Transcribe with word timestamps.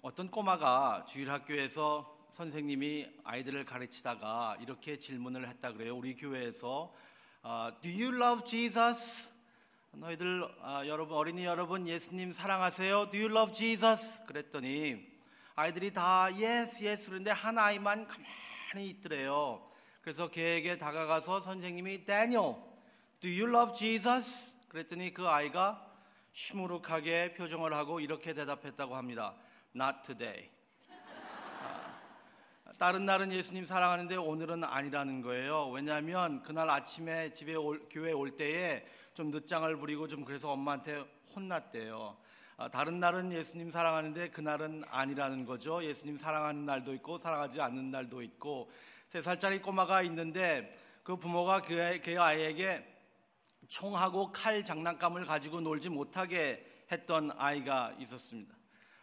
어떤 0.00 0.30
꼬마가 0.30 1.04
주일 1.08 1.28
학교에서 1.28 2.16
선생님이 2.30 3.08
아이들을 3.24 3.64
가르치다가 3.64 4.56
이렇게 4.60 4.96
질문을 4.96 5.48
했다 5.48 5.72
그래요. 5.72 5.96
우리 5.96 6.14
교회에서 6.14 6.94
아, 7.42 7.72
Do 7.82 7.90
you 7.90 8.14
love 8.14 8.44
Jesus? 8.44 9.28
너희들 9.90 10.48
아, 10.62 10.86
여러분 10.86 11.16
어린이 11.16 11.44
여러분 11.44 11.88
예수님 11.88 12.32
사랑하세요? 12.32 13.10
Do 13.10 13.18
you 13.18 13.28
love 13.28 13.52
Jesus? 13.52 14.24
그랬더니 14.26 15.04
아이들이 15.56 15.92
다 15.92 16.26
yes 16.26 16.84
yes 16.84 17.10
그런데 17.10 17.32
한 17.32 17.58
아이만 17.58 18.06
가만히 18.06 18.90
있더래요. 18.90 19.68
그래서 20.00 20.30
걔에게 20.30 20.78
다가가서 20.78 21.40
선생님이 21.40 22.04
Daniel, 22.04 22.54
Do 23.18 23.28
you 23.28 23.48
love 23.48 23.74
Jesus? 23.74 24.52
그랬더니 24.68 25.12
그 25.12 25.26
아이가 25.26 25.84
시무룩하게 26.32 27.34
표정을 27.34 27.74
하고 27.74 27.98
이렇게 27.98 28.32
대답했다고 28.32 28.94
합니다. 28.94 29.34
Not 29.74 29.98
today. 30.04 30.50
다른 32.78 33.06
날은 33.06 33.32
예수님 33.32 33.66
사랑하는데 33.66 34.14
오늘은 34.16 34.62
아니라는 34.62 35.20
거예요. 35.20 35.68
왜냐하면 35.70 36.42
그날 36.42 36.70
아침에 36.70 37.32
집에 37.32 37.54
올, 37.56 37.84
교회 37.90 38.12
올 38.12 38.36
때에 38.36 38.86
좀 39.14 39.30
늦장을 39.32 39.76
부리고 39.76 40.06
좀 40.06 40.24
그래서 40.24 40.52
엄마한테 40.52 41.04
혼났대요. 41.34 42.16
아, 42.56 42.68
다른 42.68 43.00
날은 43.00 43.32
예수님 43.32 43.70
사랑하는데 43.70 44.30
그날은 44.30 44.84
아니라는 44.90 45.44
거죠. 45.44 45.82
예수님 45.82 46.16
사랑하는 46.16 46.66
날도 46.66 46.94
있고 46.94 47.18
사랑하지 47.18 47.60
않는 47.60 47.90
날도 47.90 48.22
있고 48.22 48.70
세 49.06 49.20
살짜리 49.20 49.60
꼬마가 49.60 50.02
있는데 50.02 50.76
그 51.02 51.16
부모가 51.16 51.62
그, 51.62 52.00
그 52.04 52.20
아이에게 52.20 52.84
총하고 53.68 54.32
칼 54.32 54.64
장난감을 54.64 55.24
가지고 55.24 55.60
놀지 55.60 55.88
못하게 55.88 56.64
했던 56.90 57.30
아이가 57.36 57.94
있었습니다. 57.98 58.57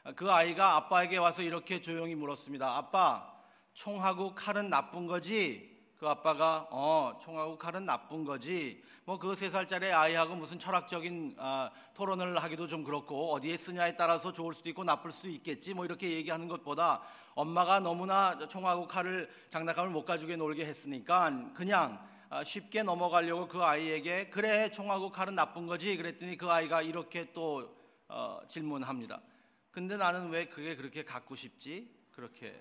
아, 0.06 0.12
그 0.14 0.32
아이가 0.32 0.76
아빠에게 0.76 1.18
와서 1.18 1.42
이렇게 1.42 1.82
조용히 1.82 2.14
물었습니다. 2.14 2.78
아빠, 2.78 3.34
총하고 3.74 4.36
칼은 4.36 4.70
나쁜 4.70 5.08
거지? 5.08 5.74
그 5.98 6.08
아빠가 6.08 6.68
어 6.70 7.18
총하고 7.20 7.58
칼은 7.58 7.86
나쁜 7.86 8.24
거지 8.24 8.84
뭐 9.06 9.18
그 9.18 9.34
세 9.34 9.50
살짜리 9.50 9.88
아이하고 9.92 10.36
무슨 10.36 10.60
철학적인 10.60 11.38
아, 11.40 11.72
토론을 11.96 12.38
하기도 12.44 12.68
좀 12.68 12.84
그렇고 12.84 13.32
어디에 13.34 13.58
쓰냐에 13.58 13.96
따라서 13.96 14.32
좋을 14.32 14.54
수도 14.54 14.70
있고 14.70 14.84
나쁠 14.84 15.12
수도 15.12 15.30
있겠지 15.30 15.74
뭐 15.74 15.86
이렇게 15.86 16.12
얘기하는 16.12 16.48
것보다 16.48 17.02
엄마가 17.34 17.80
너무나 17.80 18.38
총하고 18.48 18.88
칼을 18.88 19.28
장난감을 19.50 19.90
못 19.90 20.06
가지고 20.06 20.36
놀게 20.36 20.66
했으니까 20.66 21.52
그냥 21.56 22.00
아, 22.30 22.44
쉽게 22.44 22.84
넘어가려고 22.84 23.48
그 23.48 23.64
아이에게 23.64 24.30
그래 24.30 24.70
총하고 24.70 25.12
칼은 25.12 25.34
나쁜 25.34 25.66
거지 25.66 25.98
그랬더니 25.98 26.38
그 26.38 26.52
아이가 26.52 26.84
이렇게 26.84 27.32
또 27.34 27.76
어, 28.08 28.40
질문합니다. 28.48 29.20
근데 29.76 29.98
나는 29.98 30.30
왜 30.30 30.46
그게 30.46 30.78
그렇게 30.78 31.04
갖고 31.04 31.36
싶지? 31.36 31.94
그렇게 32.14 32.58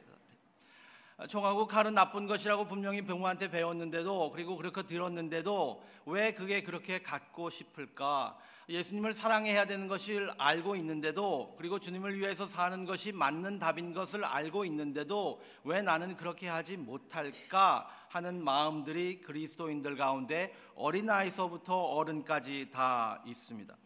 총하고 1.29 1.69
칼은 1.69 1.95
나쁜 1.95 2.27
것이라고 2.27 2.67
분명히 2.67 3.03
병우한테 3.03 3.53
배웠는데도 3.53 4.33
그리고 4.33 4.57
그렇게 4.57 4.83
들었는데도 4.83 5.85
왜 6.07 6.35
그게 6.35 6.65
그렇게 6.65 7.03
갖고 7.03 7.51
싶을까? 7.51 8.37
예수님을 8.69 9.15
사랑해야 9.15 9.65
되는 9.65 9.87
것을 9.87 10.29
알고 10.39 10.75
있는데도 10.75 11.55
그리고 11.57 11.79
주님을 11.79 12.19
위해서 12.19 12.48
사는 12.48 12.85
것이 12.85 13.12
맞는 13.12 13.61
답인 13.61 13.95
것을 13.95 14.25
알고 14.25 14.65
있는데도 14.65 15.41
왜 15.62 15.83
나는 15.83 16.17
그렇게 16.17 16.48
하지 16.48 16.77
못할까 16.77 17.89
하는 18.09 18.42
마음들이 18.42 19.20
그리스도인들 19.20 19.97
가운데 19.97 20.53
어린아이서부터 20.75 21.77
어른까지 21.77 22.70
다 22.73 23.23
있습니다. 23.25 23.77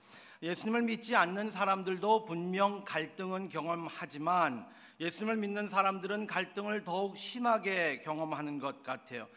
예수님을 0.43 0.83
믿지 0.83 1.17
않는 1.17 1.51
사람들도 1.51 2.25
분명 2.25 2.85
갈등은 2.85 3.49
경험하지만 3.49 4.69
예수님을 5.01 5.37
믿는 5.37 5.67
사람들은 5.67 6.27
갈등을 6.27 6.85
더욱 6.85 7.17
심하게 7.17 8.01
경험하는 8.01 8.59
것 8.59 8.83
같아요. 8.83 9.29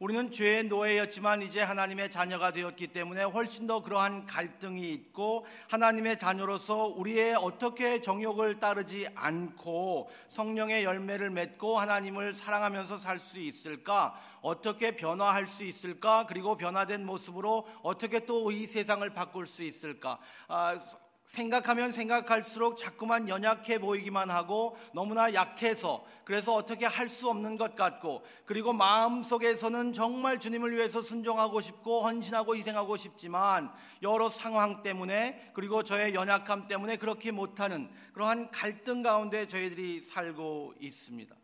우리는 0.00 0.30
죄의 0.30 0.64
노예였지만 0.64 1.42
이제 1.42 1.60
하나님의 1.60 2.10
자녀가 2.10 2.52
되었기 2.52 2.86
때문에 2.86 3.22
훨씬 3.22 3.66
더 3.66 3.82
그러한 3.82 4.24
갈등이 4.24 4.90
있고 4.92 5.44
하나님의 5.68 6.18
자녀로서 6.18 6.86
우리의 6.86 7.34
어떻게 7.34 8.00
정욕을 8.00 8.60
따르지 8.60 9.06
않고 9.14 10.10
성령의 10.30 10.84
열매를 10.84 11.28
맺고 11.28 11.78
하나님을 11.78 12.34
사랑하면서 12.34 12.96
살 12.96 13.18
수 13.20 13.38
있을까? 13.40 14.18
어떻게 14.40 14.96
변화할 14.96 15.46
수 15.46 15.64
있을까? 15.64 16.24
그리고 16.26 16.56
변화된 16.56 17.04
모습으로 17.04 17.68
어떻게 17.82 18.24
또 18.24 18.50
이 18.50 18.66
세상을 18.66 19.08
바꿀 19.10 19.46
수 19.46 19.62
있을까? 19.62 20.18
아, 20.48 20.78
생각하면 21.30 21.92
생각할수록 21.92 22.76
자꾸만 22.76 23.28
연약해 23.28 23.78
보이기만 23.78 24.30
하고 24.30 24.76
너무나 24.92 25.32
약해서 25.32 26.04
그래서 26.24 26.54
어떻게 26.54 26.86
할 26.86 27.08
수 27.10 27.28
없는 27.28 27.56
것 27.56 27.74
같고 27.74 28.22
그리고 28.46 28.72
마음속에서는 28.72 29.92
정말 29.92 30.38
주님을 30.38 30.76
위해서 30.76 31.02
순종하고 31.02 31.60
싶고 31.60 32.02
헌신하고 32.02 32.56
희생하고 32.56 32.96
싶지만 32.96 33.70
여러 34.02 34.30
상황 34.30 34.82
때문에 34.82 35.50
그리고 35.54 35.82
저의 35.82 36.14
연약함 36.14 36.68
때문에 36.68 36.96
그렇게 36.96 37.32
못하는 37.32 37.90
그러한 38.12 38.50
갈등 38.52 39.02
가운데 39.02 39.46
저희들이 39.46 40.00
살고 40.00 40.74
있습니다. 40.80 41.39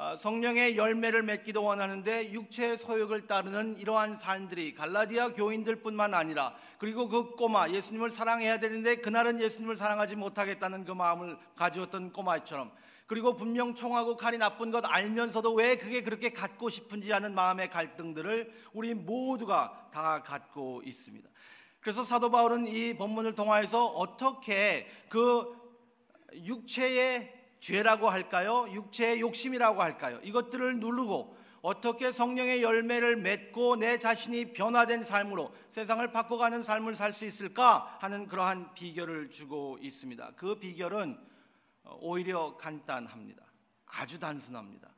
아, 0.00 0.14
성령의 0.14 0.76
열매를 0.76 1.24
맺기도 1.24 1.64
원하는데 1.64 2.30
육체의 2.30 2.78
소욕을 2.78 3.26
따르는 3.26 3.78
이러한 3.78 4.16
삶들이 4.16 4.72
갈라디아 4.72 5.32
교인들뿐만 5.32 6.14
아니라 6.14 6.54
그리고 6.78 7.08
그 7.08 7.34
꼬마 7.34 7.68
예수님을 7.68 8.12
사랑해야 8.12 8.60
되는데 8.60 8.94
그날은 8.94 9.40
예수님을 9.40 9.76
사랑하지 9.76 10.14
못하겠다는 10.14 10.84
그 10.84 10.92
마음을 10.92 11.36
가지었던 11.56 12.12
꼬마처럼 12.12 12.70
그리고 13.08 13.34
분명 13.34 13.74
총하고 13.74 14.16
칼이 14.16 14.38
나쁜 14.38 14.70
것 14.70 14.84
알면서도 14.86 15.52
왜 15.54 15.76
그게 15.76 16.04
그렇게 16.04 16.32
갖고 16.32 16.70
싶은지 16.70 17.10
하는 17.10 17.34
마음의 17.34 17.68
갈등들을 17.68 18.52
우리 18.74 18.94
모두가 18.94 19.88
다 19.92 20.22
갖고 20.22 20.80
있습니다. 20.84 21.28
그래서 21.80 22.04
사도 22.04 22.30
바울은 22.30 22.68
이 22.68 22.94
본문을 22.94 23.34
통하여서 23.34 23.86
어떻게 23.86 24.86
그 25.08 25.56
육체의 26.34 27.37
죄라고 27.60 28.08
할까요? 28.08 28.66
육체의 28.70 29.20
욕심이라고 29.20 29.82
할까요? 29.82 30.20
이것들을 30.22 30.78
누르고 30.80 31.36
어떻게 31.60 32.12
성령의 32.12 32.62
열매를 32.62 33.16
맺고 33.16 33.76
내 33.76 33.98
자신이 33.98 34.52
변화된 34.52 35.02
삶으로 35.04 35.52
세상을 35.70 36.12
바꿔가는 36.12 36.62
삶을 36.62 36.94
살 36.94 37.12
수 37.12 37.26
있을까 37.26 37.98
하는 38.00 38.28
그러한 38.28 38.74
비결을 38.74 39.30
주고 39.30 39.76
있습니다. 39.80 40.32
그 40.36 40.54
비결은 40.54 41.18
오히려 42.00 42.56
간단합니다. 42.56 43.42
아주 43.86 44.18
단순합니다. 44.18 44.88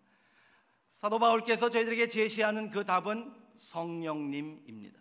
사도 0.90 1.18
바울께서 1.18 1.70
저희들에게 1.70 2.08
제시하는 2.08 2.70
그 2.70 2.84
답은 2.84 3.32
성령님입니다. 3.56 5.00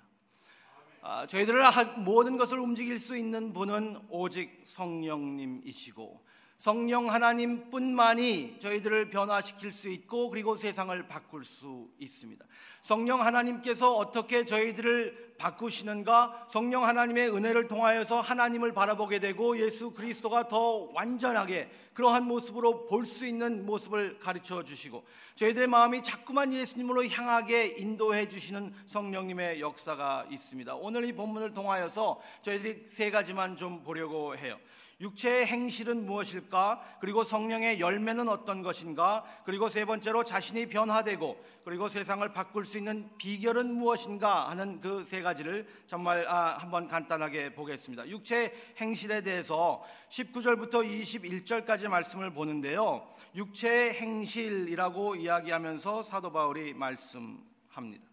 아, 1.02 1.25
저희들을 1.28 1.64
모든 1.98 2.38
것을 2.38 2.59
움직일 2.59 3.00
수 3.00 3.18
있는 3.18 3.53
분은 3.53 4.08
오직 4.09 4.62
성령님이시고 4.66 6.24
성령 6.59 7.09
하나님뿐만이 7.09 8.58
저희들을 8.59 9.09
변화시킬 9.12 9.72
수 9.72 9.88
있고 9.88 10.30
그리고 10.30 10.58
세상을 10.58 11.08
바꿀 11.08 11.46
수 11.46 11.88
있습니다. 12.00 12.46
성령 12.81 13.22
하나님께서 13.25 13.96
어떻게 13.96 14.44
저희들을 14.44 15.36
바꾸시는가? 15.38 16.48
성령 16.50 16.84
하나님의 16.84 17.30
은혜를 17.34 17.69
통하여서 17.69 18.19
하나님을 18.19 18.74
바라보게 18.74 19.19
되고 19.19 19.58
예수 19.58 19.92
그리스도가 19.92 20.50
더 20.50 20.90
완전하게 20.94 21.72
그러한 21.94 22.25
모습으로 22.25 22.88
볼 22.88 23.06
수 23.06 23.25
있는 23.25 23.66
모습을 23.66 24.19
가르쳐 24.19 24.62
주시고 24.62 25.06
저희들의 25.36 25.68
마음이 25.68 26.03
자꾸만 26.03 26.52
예수님으로 26.52 27.08
향하게 27.08 27.75
인도해 27.78 28.28
주시는 28.28 28.74
성령님의 28.86 29.62
역사가 29.62 30.25
있습니다. 30.30 30.75
오늘 30.75 31.06
이 31.06 31.14
본문을 31.14 31.53
통하여서 31.53 32.19
저희들이 32.42 32.84
세 32.90 33.12
가지만 33.12 33.56
좀 33.56 33.81
보려고 33.81 34.36
해요. 34.36 34.59
육체의 35.02 35.46
행실은 35.48 36.06
무엇일까? 36.06 36.98
그리고 37.00 37.24
성령의 37.24 37.80
열매는 37.80 38.28
어떤 38.30 38.62
것인가? 38.62 39.24
그리고 39.46 39.69
세 39.69 39.86
번째로 39.86 40.24
자신이 40.24 40.68
변화되고 40.68 41.44
그리고 41.63 41.88
세상을 41.88 42.31
바꿀 42.34 42.66
수 42.66 42.78
있는 42.78 43.10
비결은 43.18 43.74
무엇인가 43.74 44.50
하는 44.50 44.80
그 44.80 45.00
세 45.10 45.22
가지를 45.22 45.68
정말 45.88 46.28
아, 46.28 46.57
한번 46.57 46.88
간단하게 46.88 47.56
보겠습니다. 47.56 48.07
육체의 48.07 48.54
행실에 48.78 49.22
대해서 49.22 49.84
19절부터 50.10 50.86
21절까지 50.86 51.88
말씀을 51.88 52.31
보는데요. 52.31 53.12
육체의 53.36 53.94
행실이라고 53.94 55.16
이야기하면서 55.16 56.04
사도 56.04 56.31
바울이 56.31 56.74
말씀합니다. 56.74 58.07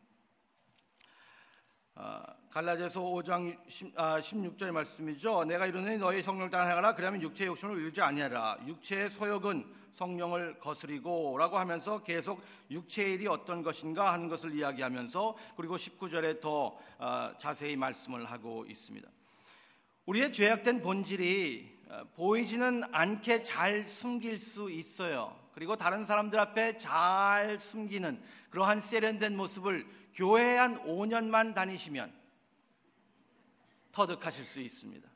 아, 1.97 2.23
갈라디아서 2.57 3.03
5장 3.03 3.55
16절 3.69 4.69
아, 4.69 4.73
말씀이죠. 4.73 5.45
내가 5.45 5.67
이르노니 5.67 5.99
너희 5.99 6.23
성령 6.23 6.49
따라 6.49 6.67
행하라 6.69 6.95
그러면 6.95 7.21
육체의 7.21 7.49
욕심을 7.49 7.77
이루지 7.77 8.01
아니하라. 8.01 8.57
육체의 8.67 9.11
소욕은 9.11 9.63
성령을 9.93 10.59
거스리고라고 10.59 11.59
하면서 11.59 12.03
계속 12.03 12.41
육체의 12.71 13.13
일이 13.13 13.27
어떤 13.27 13.63
것인가 13.63 14.11
하는 14.11 14.29
것을 14.29 14.55
이야기하면서 14.55 15.37
그리고 15.59 15.77
19절에 15.77 16.41
더 16.41 16.79
아, 16.97 17.35
자세히 17.37 17.77
말씀을 17.77 18.25
하고 18.25 18.65
있습니다. 18.67 19.07
우리의 20.07 20.33
죄악된 20.33 20.81
본질이 20.81 21.79
어, 21.91 22.05
보이지는 22.15 22.85
않게 22.91 23.43
잘 23.43 23.87
숨길 23.87 24.39
수 24.39 24.71
있어요. 24.71 25.39
그리고 25.53 25.77
다른 25.77 26.07
사람들 26.07 26.41
앞에 26.41 26.79
잘 26.79 27.61
숨기는 27.61 28.19
그러한 28.49 28.81
세련된 28.81 29.37
모습을 29.37 29.87
교회에 30.15 30.57
한 30.57 30.83
5년만 30.87 31.55
다니시면 31.55 32.25
터득하실 33.97 34.45
수 34.45 34.61
있습니다. 34.61 35.09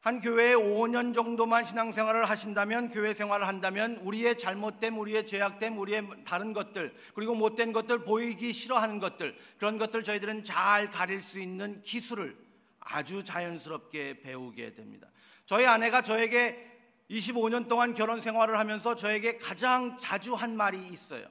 한 0.00 0.20
교회에 0.20 0.54
5년 0.54 1.12
정도만 1.12 1.64
신앙생활을 1.64 2.24
하신다면 2.24 2.90
교회 2.90 3.12
생활을 3.12 3.46
한다면 3.46 3.98
우리의 3.98 4.38
잘못됨, 4.38 4.98
우리의 4.98 5.26
죄악됨, 5.26 5.76
우리의 5.78 6.08
다른 6.24 6.52
것들 6.54 6.94
그리고 7.14 7.34
못된 7.34 7.72
것들 7.72 8.04
보이기 8.04 8.52
싫어하는 8.52 8.98
것들 8.98 9.36
그런 9.58 9.78
것들 9.78 10.04
저희들은 10.04 10.44
잘 10.44 10.90
가릴 10.90 11.22
수 11.22 11.38
있는 11.38 11.82
기술을 11.82 12.38
아주 12.80 13.24
자연스럽게 13.24 14.20
배우게 14.20 14.74
됩니다. 14.74 15.08
저희 15.44 15.66
아내가 15.66 16.02
저에게 16.02 16.72
25년 17.10 17.68
동안 17.68 17.94
결혼 17.94 18.20
생활을 18.20 18.58
하면서 18.58 18.94
저에게 18.94 19.38
가장 19.38 19.98
자주 19.98 20.34
한 20.34 20.56
말이 20.56 20.86
있어요. 20.88 21.26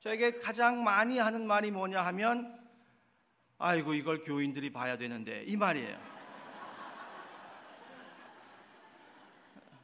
저에게 0.00 0.38
가장 0.38 0.84
많이 0.84 1.18
하는 1.18 1.46
말이 1.46 1.70
뭐냐 1.70 2.02
하면 2.06 2.57
아이고 3.58 3.94
이걸 3.94 4.22
교인들이 4.22 4.70
봐야 4.70 4.96
되는데 4.96 5.42
이 5.46 5.56
말이에요. 5.56 5.98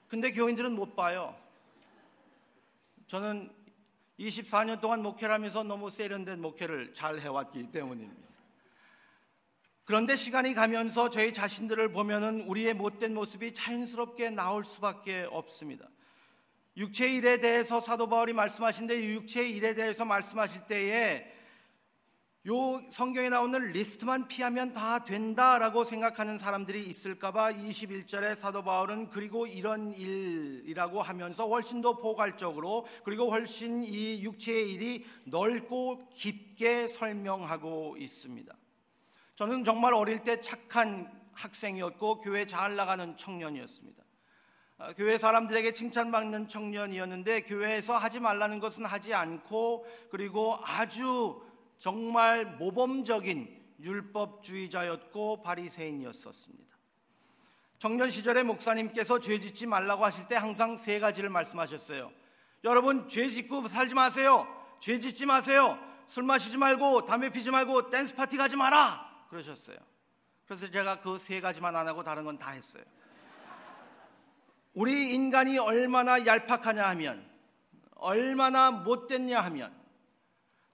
근데 0.09 0.31
교인들은 0.31 0.73
못 0.73 0.95
봐요. 0.95 1.37
저는 3.09 3.53
24년 4.21 4.81
동안 4.81 5.03
목회를 5.03 5.35
하면서 5.35 5.65
너무 5.65 5.91
세련된 5.91 6.41
목회를 6.41 6.93
잘 6.95 7.19
해왔기 7.19 7.73
때문입니다. 7.73 8.23
그런데 9.85 10.15
시간이 10.15 10.55
가면서 10.55 11.11
저희 11.11 11.33
자신들을 11.33 11.91
보면은 11.91 12.43
우리의 12.43 12.75
못된 12.75 13.13
모습이 13.13 13.53
자연스럽게 13.53 14.31
나올 14.31 14.65
수밖에 14.65 15.27
없습니다. 15.31 15.89
육체의 16.77 17.17
일에 17.17 17.39
대해서 17.39 17.81
사도 17.81 18.09
바울이 18.09 18.33
말씀하신데 18.33 19.05
육체의 19.05 19.51
일에 19.51 19.75
대해서 19.75 20.05
말씀하실 20.05 20.67
때에 20.69 21.34
요 22.47 22.83
성경에 22.91 23.31
나오는 23.31 23.73
리스트만 23.73 24.29
피하면 24.29 24.75
다 24.75 25.03
된다라고 25.03 25.87
생각하는 25.87 26.37
사람들이 26.37 26.85
있을까봐 26.89 27.53
21절에 27.53 28.35
사도 28.35 28.63
바울은 28.63 29.09
그리고 29.09 29.47
이런 29.47 29.95
일이라고 29.95 31.01
하면서 31.01 31.49
훨씬 31.49 31.81
더 31.81 31.97
포괄적으로 31.97 32.87
그리고 33.03 33.31
훨씬 33.31 33.83
이 33.83 34.23
육체의 34.23 34.75
일이 34.75 35.07
넓고 35.25 36.11
깊게 36.11 36.89
설명하고 36.89 37.97
있습니다. 37.99 38.55
저는 39.37 39.65
정말 39.65 39.95
어릴 39.95 40.23
때 40.23 40.39
착한 40.39 41.11
학생이었고 41.33 42.21
교회 42.21 42.45
잘 42.45 42.77
나가는 42.77 43.17
청년이었습니다. 43.17 44.05
아, 44.77 44.93
교회 44.93 45.17
사람들에게 45.17 45.73
칭찬받는 45.73 46.49
청년이었는데 46.49 47.45
교회에서 47.45 47.97
하지 47.97 48.21
말라는 48.21 48.61
것은 48.61 48.85
하지 48.85 49.15
않고 49.15 49.87
그리고 50.11 50.59
아주 50.63 51.41
정말 51.79 52.47
모범적인 52.57 53.63
율법주의자였고 53.81 55.43
바리새인이었었습니다. 55.43 56.75
청년 57.79 58.11
시절에 58.11 58.43
목사님께서 58.43 59.19
죄 59.21 59.39
짓지 59.39 59.67
말라고 59.67 60.05
하실 60.05 60.27
때 60.27 60.37
항상 60.37 60.77
세 60.77 60.99
가지를 61.01 61.29
말씀하셨어요. 61.31 62.11
여러분 62.65 63.09
죄 63.09 63.29
짓고 63.29 63.69
살지 63.69 63.95
마세요. 63.95 64.47
죄 64.81 64.99
짓지 64.99 65.27
마세요. 65.27 65.79
술 66.07 66.23
마시지 66.25 66.57
말고 66.57 67.05
담배 67.05 67.31
피지 67.31 67.51
말고 67.51 67.91
댄스 67.91 68.15
파티 68.15 68.37
가지 68.37 68.57
마라. 68.57 69.27
그러셨어요. 69.29 69.77
그래서 70.47 70.71
제가 70.71 71.01
그 71.01 71.19
세 71.19 71.41
가지만 71.41 71.75
안 71.77 71.89
하고 71.89 72.03
다른 72.03 72.25
건 72.25 72.39
다 72.39 72.51
했어요. 72.53 72.85
우리 74.75 75.15
인간이 75.15 75.59
얼마나 75.59 76.25
얄팍하냐 76.25 76.85
하면 76.91 77.25
얼마나 77.97 78.71
못됐냐 78.71 79.41
하면 79.41 79.73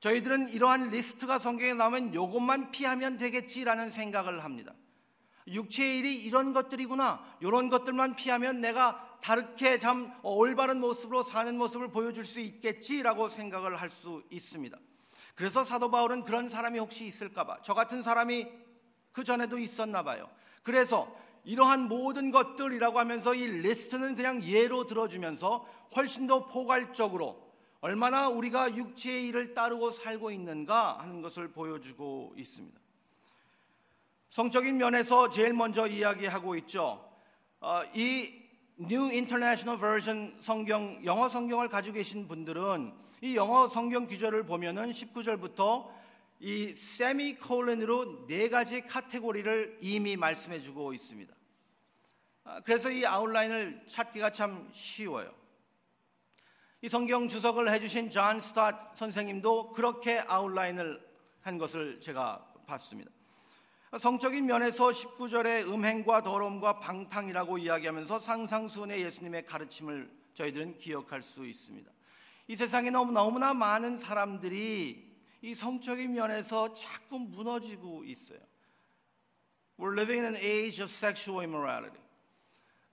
저희들은 0.00 0.48
이러한 0.48 0.88
리스트가 0.88 1.38
성경에 1.38 1.74
나오면 1.74 2.14
이것만 2.14 2.70
피하면 2.70 3.18
되겠지라는 3.18 3.90
생각을 3.90 4.44
합니다. 4.44 4.72
육체의 5.46 5.98
일이 5.98 6.16
이런 6.24 6.52
것들이구나. 6.52 7.22
이런 7.40 7.68
것들만 7.68 8.16
피하면 8.16 8.60
내가 8.60 9.18
다르게 9.20 9.78
참 9.78 10.12
올바른 10.22 10.80
모습으로 10.80 11.22
사는 11.22 11.56
모습을 11.56 11.88
보여줄 11.88 12.24
수 12.24 12.40
있겠지라고 12.40 13.28
생각을 13.28 13.80
할 13.80 13.90
수 13.90 14.22
있습니다. 14.30 14.78
그래서 15.34 15.64
사도 15.64 15.90
바울은 15.90 16.24
그런 16.24 16.48
사람이 16.48 16.78
혹시 16.78 17.06
있을까봐 17.06 17.58
저 17.62 17.74
같은 17.74 18.02
사람이 18.02 18.46
그 19.12 19.24
전에도 19.24 19.58
있었나 19.58 20.02
봐요. 20.02 20.30
그래서 20.62 21.14
이러한 21.44 21.88
모든 21.88 22.30
것들이라고 22.30 22.98
하면서 22.98 23.34
이 23.34 23.46
리스트는 23.46 24.14
그냥 24.14 24.42
예로 24.42 24.86
들어주면서 24.86 25.66
훨씬 25.96 26.26
더 26.26 26.46
포괄적으로 26.46 27.49
얼마나 27.82 28.28
우리가 28.28 28.76
육체의 28.76 29.28
일을 29.28 29.54
따르고 29.54 29.90
살고 29.92 30.30
있는가 30.30 30.98
하는 30.98 31.22
것을 31.22 31.48
보여주고 31.48 32.34
있습니다. 32.36 32.78
성적인 34.30 34.76
면에서 34.76 35.30
제일 35.30 35.54
먼저 35.54 35.86
이야기하고 35.86 36.56
있죠. 36.56 37.10
어, 37.60 37.82
이 37.94 38.32
New 38.78 39.04
International 39.06 39.78
Version 39.78 40.36
성경, 40.40 41.00
영어 41.04 41.28
성경을 41.28 41.68
가지고 41.68 41.94
계신 41.94 42.28
분들은 42.28 42.92
이 43.22 43.36
영어 43.36 43.66
성경 43.66 44.06
구절을 44.06 44.44
보면은 44.44 44.90
19절부터 44.90 45.88
이 46.40 46.74
세미콜론으로 46.74 48.26
네 48.26 48.48
가지 48.48 48.82
카테고리를 48.82 49.78
이미 49.80 50.16
말씀해 50.16 50.60
주고 50.60 50.92
있습니다. 50.94 51.34
아, 52.44 52.60
그래서 52.60 52.90
이 52.90 53.04
outline을 53.04 53.86
찾기가 53.86 54.32
참 54.32 54.68
쉬워요. 54.70 55.39
이 56.82 56.88
성경 56.88 57.28
주석을 57.28 57.70
해주신 57.70 58.08
존 58.08 58.40
스토트 58.40 58.96
선생님도 58.96 59.72
그렇게 59.72 60.18
outline을 60.26 60.98
한 61.42 61.58
것을 61.58 62.00
제가 62.00 62.42
봤습니다. 62.66 63.10
성적인 63.98 64.46
면에서 64.46 64.88
19절의 64.88 65.70
음행과 65.70 66.22
더러움과 66.22 66.78
방탕이라고 66.78 67.58
이야기하면서 67.58 68.20
산상수훈의 68.20 69.02
예수님의 69.02 69.44
가르침을 69.44 70.10
저희들은 70.32 70.78
기억할 70.78 71.20
수 71.20 71.46
있습니다. 71.46 71.90
이 72.48 72.56
세상에 72.56 72.88
너무 72.90 73.12
너무나 73.12 73.52
많은 73.52 73.98
사람들이 73.98 75.06
이 75.42 75.54
성적인 75.54 76.14
면에서 76.14 76.72
자꾸 76.72 77.18
무너지고 77.18 78.04
있어요. 78.04 78.40
We're 79.78 79.92
living 79.92 80.24
in 80.24 80.34
an 80.34 80.42
age 80.42 80.82
of 80.82 80.90
sexual 80.90 81.44
immorality. 81.44 81.99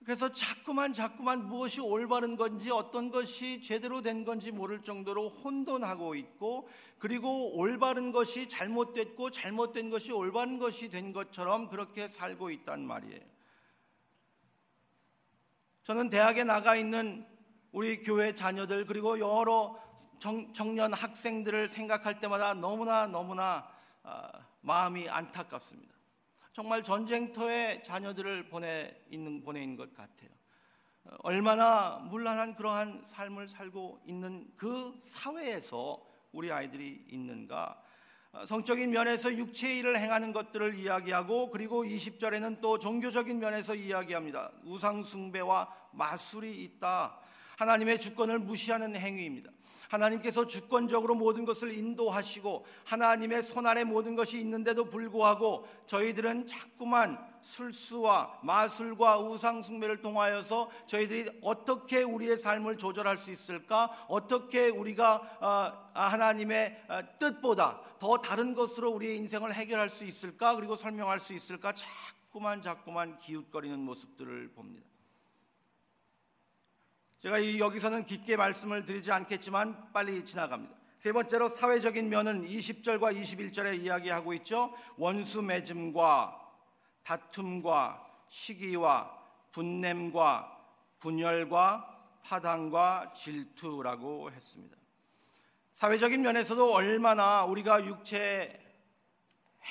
그래서 0.08 0.32
자꾸만 0.32 0.94
자꾸만 0.94 1.48
무엇이 1.48 1.82
올바른 1.82 2.34
건지 2.36 2.70
어떤 2.70 3.10
것이 3.10 3.60
제대로 3.60 4.00
된 4.00 4.24
건지 4.24 4.50
모를 4.50 4.82
정도로 4.82 5.28
혼돈하고 5.28 6.14
있고 6.14 6.66
그리고 6.98 7.54
올바른 7.58 8.10
것이 8.10 8.48
잘못됐고 8.48 9.30
잘못된 9.30 9.90
것이 9.90 10.10
올바른 10.12 10.58
것이 10.58 10.88
된 10.88 11.12
것처럼 11.12 11.68
그렇게 11.68 12.08
살고 12.08 12.48
있단 12.48 12.86
말이에요. 12.86 13.20
저는 15.82 16.08
대학에 16.08 16.42
나가 16.42 16.74
있는 16.74 17.26
우리 17.72 18.00
교회 18.00 18.34
자녀들 18.34 18.86
그리고 18.86 19.18
여러 19.18 19.78
청, 20.18 20.74
년 20.74 20.94
학생들을 20.94 21.68
생각할 21.68 22.18
때마다 22.18 22.54
너무나 22.54 23.06
너무나 23.06 23.70
아, 24.04 24.32
마음이 24.62 25.06
안타깝습니다. 25.06 25.97
정말 26.58 26.82
전쟁터에 26.82 27.82
자녀들을 27.82 28.48
보내 28.48 28.92
있는 29.10 29.40
보내 29.44 29.62
있는 29.62 29.76
것 29.76 29.94
같아요. 29.94 30.28
얼마나 31.18 32.00
물란한 32.10 32.56
그러한 32.56 33.02
삶을 33.04 33.46
살고 33.46 34.00
있는 34.08 34.50
그 34.56 34.98
사회에서 35.00 36.04
우리 36.32 36.50
아이들이 36.50 37.06
있는가? 37.10 37.80
성적인 38.48 38.90
면에서 38.90 39.32
육체의 39.32 39.78
일을 39.78 40.00
행하는 40.00 40.32
것들을 40.32 40.76
이야기하고 40.76 41.50
그리고 41.50 41.84
20절에는 41.84 42.60
또 42.60 42.76
종교적인 42.76 43.38
면에서 43.38 43.76
이야기합니다. 43.76 44.50
우상 44.64 45.04
숭배와 45.04 45.72
마술이 45.92 46.64
있다. 46.64 47.20
하나님의 47.56 48.00
주권을 48.00 48.40
무시하는 48.40 48.96
행위입니다. 48.96 49.52
하나님께서 49.88 50.46
주권적으로 50.46 51.14
모든 51.14 51.44
것을 51.44 51.72
인도하시고 51.72 52.66
하나님의 52.84 53.42
손안에 53.42 53.84
모든 53.84 54.14
것이 54.14 54.38
있는데도 54.40 54.84
불구하고 54.84 55.66
저희들은 55.86 56.46
자꾸만 56.46 57.18
술수와 57.42 58.40
마술과 58.42 59.18
우상숭배를 59.20 60.02
통하여서 60.02 60.70
저희들이 60.86 61.40
어떻게 61.42 62.02
우리의 62.02 62.36
삶을 62.36 62.76
조절할 62.76 63.18
수 63.18 63.30
있을까? 63.30 64.06
어떻게 64.08 64.68
우리가 64.68 65.38
어, 65.40 65.90
하나님의 65.94 66.84
어, 66.88 67.00
뜻보다 67.18 67.80
더 67.98 68.18
다른 68.18 68.54
것으로 68.54 68.90
우리의 68.90 69.16
인생을 69.18 69.54
해결할 69.54 69.88
수 69.90 70.04
있을까? 70.04 70.54
그리고 70.54 70.76
설명할 70.76 71.20
수 71.20 71.32
있을까? 71.32 71.72
자꾸만 71.72 72.60
자꾸만 72.60 73.18
기웃거리는 73.18 73.78
모습들을 73.78 74.52
봅니다. 74.52 74.97
제가 77.20 77.58
여기서는 77.58 78.04
깊게 78.04 78.36
말씀을 78.36 78.84
드리지 78.84 79.10
않겠지만 79.10 79.92
빨리 79.92 80.24
지나갑니다. 80.24 80.76
세 80.98 81.12
번째로 81.12 81.48
사회적인 81.48 82.08
면은 82.08 82.46
20절과 82.46 83.20
21절에 83.20 83.80
이야기하고 83.82 84.34
있죠. 84.34 84.72
원수 84.96 85.42
맺음과 85.42 86.38
다툼과 87.02 88.04
시기와 88.28 89.16
분냄과 89.52 90.56
분열과 91.00 92.20
파당과 92.22 93.12
질투라고 93.12 94.30
했습니다. 94.30 94.76
사회적인 95.72 96.22
면에서도 96.22 96.72
얼마나 96.72 97.44
우리가 97.44 97.84
육체 97.86 98.60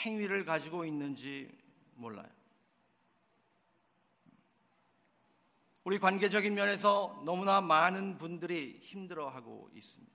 행위를 0.06 0.46
가지고 0.46 0.86
있는지 0.86 1.50
몰라요. 1.96 2.37
우리 5.88 6.00
관계적인 6.00 6.54
면에서 6.54 7.18
너무나 7.24 7.62
많은 7.62 8.18
분들이 8.18 8.78
힘들어하고 8.82 9.70
있습니다. 9.74 10.14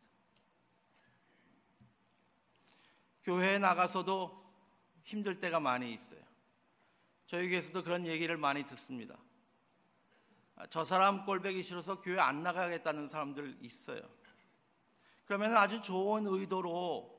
교회에 3.22 3.58
나가서도 3.58 4.52
힘들 5.02 5.40
때가 5.40 5.60
많이 5.60 5.94
있어요. 5.94 6.20
저에게서도 7.24 7.84
그런 7.84 8.06
얘기를 8.06 8.36
많이 8.36 8.64
듣습니다. 8.64 9.16
저 10.68 10.84
사람 10.84 11.24
꼴배기 11.24 11.62
싫어서 11.62 12.02
교회 12.02 12.20
안 12.20 12.42
나가겠다는 12.42 13.06
사람들 13.06 13.56
있어요. 13.62 14.02
그러면 15.24 15.56
아주 15.56 15.80
좋은 15.80 16.26
의도로 16.26 17.18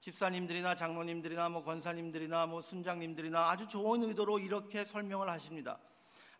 집사님들이나 0.00 0.74
장로님들이나 0.74 1.48
뭐 1.48 1.62
권사님들이나 1.62 2.44
뭐 2.44 2.60
순장님들이나 2.60 3.48
아주 3.48 3.66
좋은 3.68 4.02
의도로 4.02 4.38
이렇게 4.38 4.84
설명을 4.84 5.30
하십니다. 5.30 5.80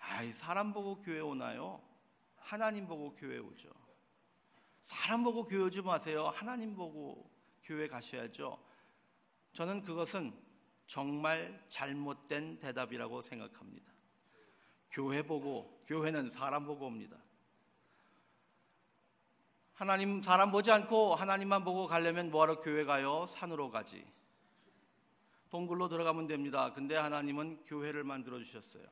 아이 0.00 0.32
사람 0.32 0.72
보고 0.72 1.00
교회 1.00 1.20
오나요? 1.20 1.80
하나님 2.36 2.86
보고 2.86 3.14
교회 3.14 3.38
오죠. 3.38 3.70
사람 4.80 5.22
보고 5.22 5.46
교회 5.46 5.62
오지 5.62 5.82
마세요. 5.82 6.28
하나님 6.34 6.74
보고 6.74 7.30
교회 7.62 7.86
가셔야죠. 7.86 8.58
저는 9.52 9.82
그것은 9.82 10.32
정말 10.86 11.64
잘못된 11.68 12.58
대답이라고 12.58 13.22
생각합니다. 13.22 13.92
교회 14.90 15.22
보고 15.22 15.84
교회는 15.86 16.30
사람 16.30 16.66
보고 16.66 16.86
옵니다. 16.86 17.16
하나님 19.74 20.20
사람 20.20 20.50
보지 20.50 20.70
않고 20.70 21.14
하나님만 21.14 21.64
보고 21.64 21.86
가려면 21.86 22.30
뭐하러 22.30 22.60
교회 22.60 22.84
가요? 22.84 23.26
산으로 23.26 23.70
가지. 23.70 24.04
동굴로 25.50 25.88
들어가면 25.88 26.26
됩니다. 26.26 26.72
근데 26.72 26.96
하나님은 26.96 27.64
교회를 27.64 28.04
만들어 28.04 28.38
주셨어요. 28.38 28.84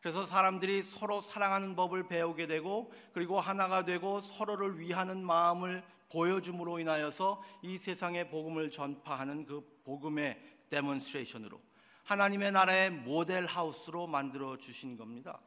그래서 0.00 0.24
사람들이 0.24 0.82
서로 0.82 1.20
사랑하는 1.20 1.76
법을 1.76 2.08
배우게 2.08 2.46
되고 2.46 2.92
그리고 3.12 3.40
하나가 3.40 3.84
되고 3.84 4.20
서로를 4.20 4.78
위하는 4.78 5.24
마음을 5.24 5.84
보여줌으로 6.10 6.78
인하여서 6.78 7.42
이 7.62 7.76
세상의 7.76 8.30
복음을 8.30 8.70
전파하는 8.70 9.46
그 9.46 9.62
복음의 9.84 10.38
demonstration으로 10.70 11.60
하나님의 12.04 12.50
나라의 12.52 12.90
모델 12.90 13.46
하우스로 13.46 14.06
만들어 14.06 14.56
주신 14.56 14.96
겁니다. 14.96 15.38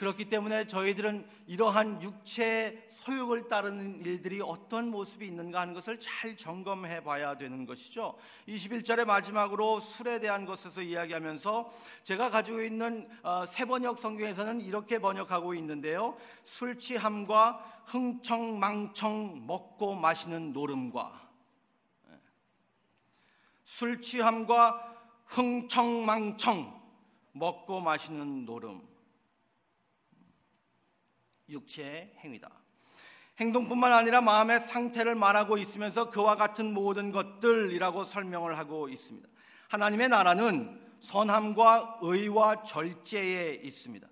그렇기 0.00 0.30
때문에 0.30 0.66
저희들은 0.66 1.28
이러한 1.46 2.00
육체의 2.00 2.86
소욕을 2.88 3.48
따르는 3.48 4.00
일들이 4.00 4.40
어떤 4.40 4.88
모습이 4.88 5.26
있는가 5.26 5.60
하는 5.60 5.74
것을 5.74 6.00
잘 6.00 6.38
점검해 6.38 7.04
봐야 7.04 7.36
되는 7.36 7.66
것이죠. 7.66 8.16
21절의 8.48 9.04
마지막으로 9.04 9.80
술에 9.80 10.18
대한 10.18 10.46
것에서 10.46 10.80
이야기하면서 10.80 11.70
제가 12.02 12.30
가지고 12.30 12.62
있는 12.62 13.10
어, 13.22 13.44
세번역 13.44 13.98
성경에서는 13.98 14.62
이렇게 14.62 14.98
번역하고 15.00 15.52
있는데요. 15.52 16.16
술 16.44 16.78
취함과 16.78 17.82
흥청망청 17.84 19.46
먹고 19.46 19.96
마시는 19.96 20.54
노름과 20.54 21.28
예. 22.08 22.14
술 23.64 24.00
취함과 24.00 24.96
흥청망청 25.26 26.80
먹고 27.32 27.80
마시는 27.80 28.46
노름 28.46 28.89
육체의 31.50 32.12
행위다. 32.24 32.48
행동뿐만 33.38 33.92
아니라 33.92 34.20
마음의 34.20 34.60
상태를 34.60 35.14
말하고 35.14 35.56
있으면서 35.56 36.10
그와 36.10 36.36
같은 36.36 36.74
모든 36.74 37.10
것들이라고 37.10 38.04
설명을 38.04 38.58
하고 38.58 38.88
있습니다. 38.88 39.28
하나님의 39.68 40.10
나라는 40.10 40.80
선함과 41.00 42.00
의와 42.02 42.62
절제에 42.62 43.60
있습니다. 43.62 44.06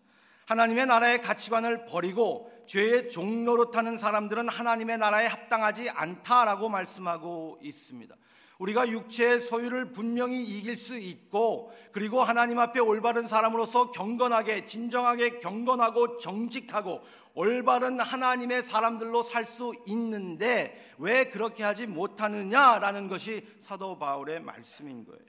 하나님의 0.47 0.87
나라의 0.87 1.21
가치관을 1.21 1.85
버리고 1.85 2.51
죄의 2.67 3.11
종로로 3.11 3.71
타는 3.71 3.99
사람들은 3.99 4.49
하나님의 4.49 4.97
나라에 4.97 5.27
합당하지 5.27 5.91
않다라고 5.91 6.71
말씀하고 6.71 7.59
있습니다. 7.63 8.15
우리가 8.59 8.89
육체의 8.89 9.41
소유를 9.41 9.93
분명히 9.93 10.43
이길 10.43 10.77
수 10.77 10.99
있고 10.99 11.73
그리고 11.93 12.25
하나님 12.25 12.59
앞에 12.59 12.81
올바른 12.81 13.29
사람으로서 13.29 13.93
경건하게 13.93 14.67
진정하게 14.67 15.39
경건하고 15.39 16.19
정직하고 16.19 17.03
올바른 17.35 18.01
하나님의 18.01 18.65
사람들로 18.65 19.23
살 19.23 19.47
수 19.47 19.73
있는데 19.87 20.93
왜 20.99 21.31
그렇게 21.31 21.63
하지 21.63 21.87
못하느냐라는 21.87 23.09
것이 23.09 23.47
사도 23.61 23.97
바울의 23.97 24.41
말씀인 24.41 25.05
거예요. 25.05 25.23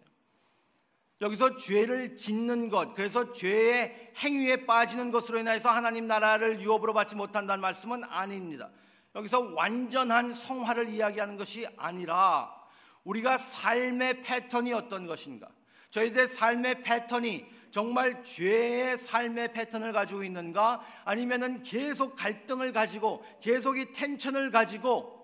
여기서 1.22 1.58
죄를 1.58 2.16
짓는 2.16 2.70
것, 2.70 2.96
그래서 2.96 3.32
죄의 3.34 4.14
행위에 4.18 4.66
빠지는 4.66 5.12
것으로 5.12 5.40
인해서 5.40 5.70
하나님 5.70 6.08
나라를 6.08 6.62
유업으로 6.62 6.94
받지 6.94 7.16
못한다는 7.16 7.62
말씀은 7.62 8.04
아닙니다. 8.06 8.70
여기서 9.16 9.54
완전한 9.54 10.34
성화를 10.34 10.90
이야기하는 10.90 11.38
것이 11.38 11.68
아니라 11.78 12.59
우리가 13.03 13.38
삶의 13.38 14.24
패턴이 14.24 14.74
어떤 14.74 15.08
것인가? 15.08 15.48
저희들의 15.89 16.27
삶의 16.27 16.84
패턴이 16.84 17.46
정말 17.72 18.24
죄의 18.24 18.98
삶의 18.98 19.53
패턴을 19.53 19.94
가지고 19.94 20.24
있는가? 20.24 20.84
아니면은 21.06 21.63
계속 21.63 22.15
갈등을 22.15 22.74
가지고 22.74 23.24
계속 23.41 23.77
이 23.77 23.94
텐션을 23.94 24.51
가지고 24.51 25.20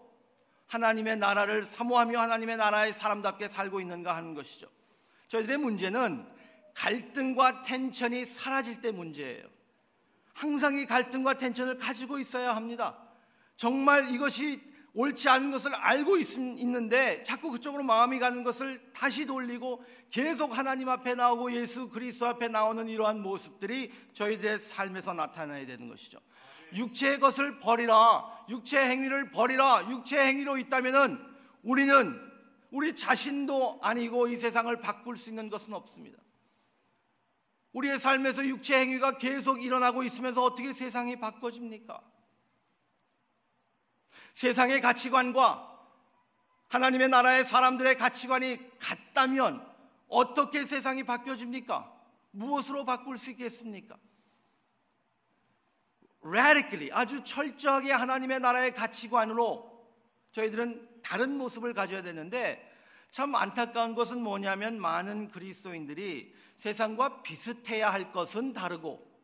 하나님의 0.68 1.18
나라를 1.18 1.64
사모하며 1.64 2.20
하나님의 2.20 2.58
나라의 2.58 2.94
사람답게 2.94 3.48
살고 3.48 3.82
있는가 3.82 4.16
하는 4.16 4.34
것이죠. 4.34 4.68
저희들의 5.28 5.58
문제는 5.58 6.26
갈등과 6.74 7.62
텐션이 7.62 8.26
사라질 8.26 8.82
때 8.82 8.92
문제예요. 8.92 9.46
항상 10.34 10.76
이 10.78 10.86
갈등과 10.86 11.36
텐션을 11.36 11.78
가지고 11.78 12.20
있어야 12.20 12.56
합니다. 12.56 12.98
정말 13.56 14.10
이것이 14.12 14.62
옳지 14.96 15.28
않은 15.28 15.52
것을 15.52 15.76
알고 15.76 16.18
있, 16.18 16.38
있는데 16.38 17.22
자꾸 17.22 17.52
그쪽으로 17.52 17.84
마음이 17.84 18.18
가는 18.18 18.44
것을 18.44 18.82
다시 18.94 19.26
돌리고 19.26 19.84
계속 20.10 20.58
하나님 20.58 20.88
앞에 20.88 21.16
나오고 21.16 21.52
예수 21.52 21.90
그리스도 21.90 22.26
앞에 22.28 22.48
나오는 22.48 22.88
이러한 22.88 23.22
모습들이 23.22 23.92
저희들의 24.14 24.58
삶에서 24.58 25.14
나타나야 25.14 25.66
되는 25.66 25.90
것이죠. 25.90 26.20
육체의 26.74 27.20
것을 27.20 27.60
버리라. 27.60 28.46
육체 28.50 28.80
행위를 28.80 29.32
버리라. 29.32 29.86
육체 29.90 30.18
행위로 30.18 30.58
있다면은 30.58 31.20
우리는 31.62 32.22
우리 32.72 32.96
자신도 32.96 33.80
아니고 33.82 34.30
이 34.30 34.38
세상을 34.38 34.74
바꿀 34.80 35.18
수 35.18 35.30
있는 35.30 35.50
것은 35.50 35.74
없습니다. 35.74 36.18
우리의 37.74 38.00
삶에서 38.00 38.46
육체 38.46 38.80
행위가 38.80 39.18
계속 39.18 39.62
일어나고 39.62 40.04
있으면서 40.04 40.42
어떻게 40.42 40.72
세상이 40.72 41.20
바꿔집니까? 41.20 42.15
세상의 44.36 44.82
가치관과 44.82 45.74
하나님의 46.68 47.08
나라의 47.08 47.46
사람들의 47.46 47.98
가치관이 47.98 48.60
같다면 48.80 49.66
어떻게 50.10 50.66
세상이 50.66 51.04
바뀌어집니까? 51.04 51.94
무엇으로 52.32 52.84
바꿀 52.84 53.18
수 53.18 53.32
있겠습니까? 53.32 53.98
radically 56.22 56.92
아주 56.92 57.24
철저하게 57.24 57.94
하나님의 57.94 58.42
나라의 58.42 58.74
가치관으로 58.74 59.74
저희들은 60.32 61.02
다른 61.02 61.38
모습을 61.38 61.74
가져야 61.74 62.02
되는데 62.02 62.74
참 63.12 63.36
안타까운 63.36 63.96
것은 63.96 64.22
뭐냐면 64.22 64.82
많은 64.82 65.30
그리스도인들이 65.30 66.36
세상과 66.58 67.22
비슷해야 67.22 67.94
할 67.94 68.12
것은 68.12 68.52
다르고 68.52 69.16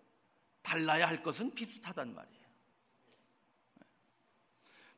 달라야 0.62 1.06
할 1.06 1.22
것은 1.22 1.54
비슷하단 1.54 2.16
말이에요. 2.16 2.41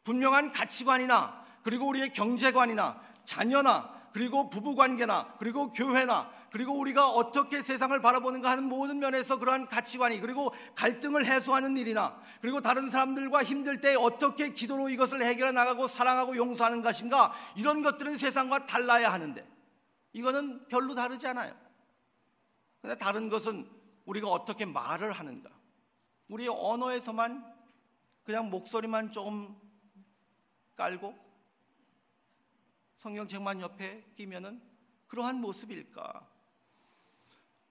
분명한 0.03 0.51
가치관이나 0.51 1.43
그리고 1.63 1.87
우리의 1.87 2.13
경제관이나 2.13 3.01
자녀나 3.23 3.93
그리고 4.11 4.49
부부관계나 4.49 5.35
그리고 5.39 5.71
교회나 5.71 6.29
그리고 6.51 6.77
우리가 6.77 7.09
어떻게 7.09 7.63
세상을 7.63 7.99
바라보는가 7.99 8.51
하는 8.51 8.65
모든 8.65 8.99
면에서 8.99 9.39
그러한 9.39 9.67
가치관이 9.67 10.19
그리고 10.19 10.53
갈등을 10.75 11.25
해소하는 11.25 11.75
일이나 11.77 12.15
그리고 12.41 12.61
다른 12.61 12.89
사람들과 12.91 13.43
힘들 13.43 13.81
때 13.81 13.95
어떻게 13.95 14.53
기도로 14.53 14.89
이것을 14.89 15.25
해결해 15.25 15.51
나가고 15.51 15.87
사랑하고 15.87 16.37
용서하는 16.37 16.83
것인가 16.83 17.33
이런 17.55 17.81
것들은 17.81 18.17
세상과 18.17 18.67
달라야 18.67 19.11
하는데 19.11 19.43
이거는 20.13 20.67
별로 20.67 20.93
다르지 20.93 21.25
않아요. 21.25 21.55
근데 22.81 22.95
다른 22.97 23.29
것은 23.29 23.67
우리가 24.05 24.27
어떻게 24.27 24.65
말을 24.65 25.11
하는가 25.11 25.49
우리 26.27 26.47
언어에서만 26.47 27.51
그냥 28.23 28.51
목소리만 28.51 29.11
조금 29.11 29.55
깔고 30.75 31.15
성경책만 32.97 33.61
옆에 33.61 34.03
끼면은 34.15 34.61
그러한 35.07 35.41
모습일까? 35.41 36.27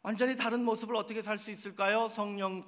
완전히 0.03 0.37
다른 0.37 0.65
모습을 0.65 0.97
어떻게 0.97 1.23
살 1.23 1.39
수 1.39 1.51
있을까요? 1.51 2.09
성령, 2.09 2.67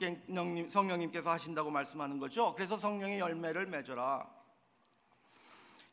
성령님께서 0.68 1.30
하신다고 1.30 1.70
말씀하는 1.70 2.18
거죠. 2.18 2.54
그래서 2.54 2.76
성령의 2.76 3.18
열매를 3.18 3.66
맺어라. 3.66 4.28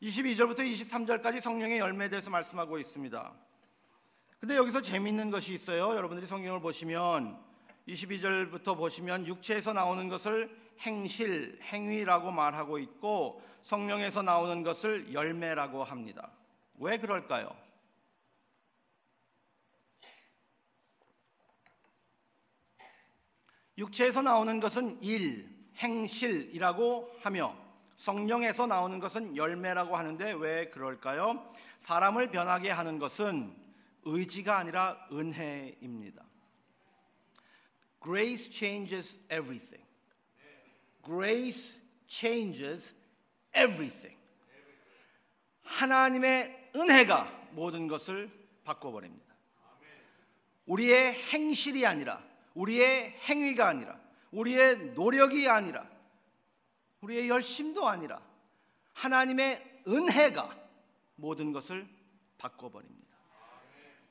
22절부터 0.02 0.60
23절까지 0.60 1.40
성령의 1.40 1.78
열매에 1.78 2.08
대해서 2.08 2.30
말씀하고 2.30 2.78
있습니다. 2.78 3.32
근데 4.40 4.56
여기서 4.56 4.82
재미있는 4.82 5.30
것이 5.30 5.54
있어요. 5.54 5.94
여러분들이 5.94 6.26
성경을 6.26 6.60
보시면 6.60 7.40
22절부터 7.86 8.76
보시면 8.76 9.26
육체에서 9.26 9.72
나오는 9.72 10.08
것을 10.08 10.71
행실, 10.82 11.58
행위라고 11.62 12.30
말하고 12.30 12.78
있고 12.78 13.42
성령에서 13.62 14.22
나오는 14.22 14.62
것을 14.62 15.12
열매라고 15.12 15.84
합니다. 15.84 16.30
왜 16.78 16.98
그럴까요? 16.98 17.56
육체에서 23.78 24.22
나오는 24.22 24.60
것은 24.60 25.02
일, 25.02 25.48
행실이라고 25.76 27.16
하며 27.20 27.56
성령에서 27.96 28.66
나오는 28.66 28.98
것은 28.98 29.36
열매라고 29.36 29.96
하는데 29.96 30.32
왜 30.32 30.68
그럴까요? 30.70 31.52
사람을 31.78 32.30
변하게 32.30 32.70
하는 32.70 32.98
것은 32.98 33.56
의지가 34.04 34.58
아니라 34.58 35.06
은혜입니다. 35.12 36.24
Grace 38.02 38.50
changes 38.50 39.18
everything. 39.26 39.82
Grace 41.04 41.80
changes 42.06 42.94
everything. 43.54 44.16
하나님의 45.62 46.70
은혜가 46.74 47.48
모든 47.52 47.88
것을 47.88 48.30
바꿔버립니다. 48.64 49.34
우리의 50.66 51.14
행실이 51.14 51.86
아니라 51.86 52.22
우리의 52.54 53.16
행위가 53.28 53.68
아니라 53.68 53.98
우리의 54.30 54.92
노력이 54.94 55.48
아니라 55.48 55.88
우리의 57.00 57.28
열심도 57.28 57.88
아니라 57.88 58.22
하나님의 58.94 59.82
은혜가 59.86 60.56
모든 61.16 61.52
것을 61.52 61.86
바꿔버립니다. 62.38 63.02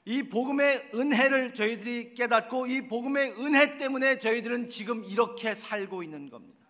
이 0.06 0.24
복음의 0.24 0.92
은혜를 0.94 1.54
저희들이 1.54 2.16
깨닫고 2.16 2.68
이 2.68 2.88
복음의 2.88 3.34
은혜 3.34 3.78
때문에 3.78 4.18
저희들은 4.20 4.68
지금 4.68 5.04
이렇게 5.04 5.54
살고 5.54 6.04
있는 6.04 6.30
겁니다. 6.30 6.61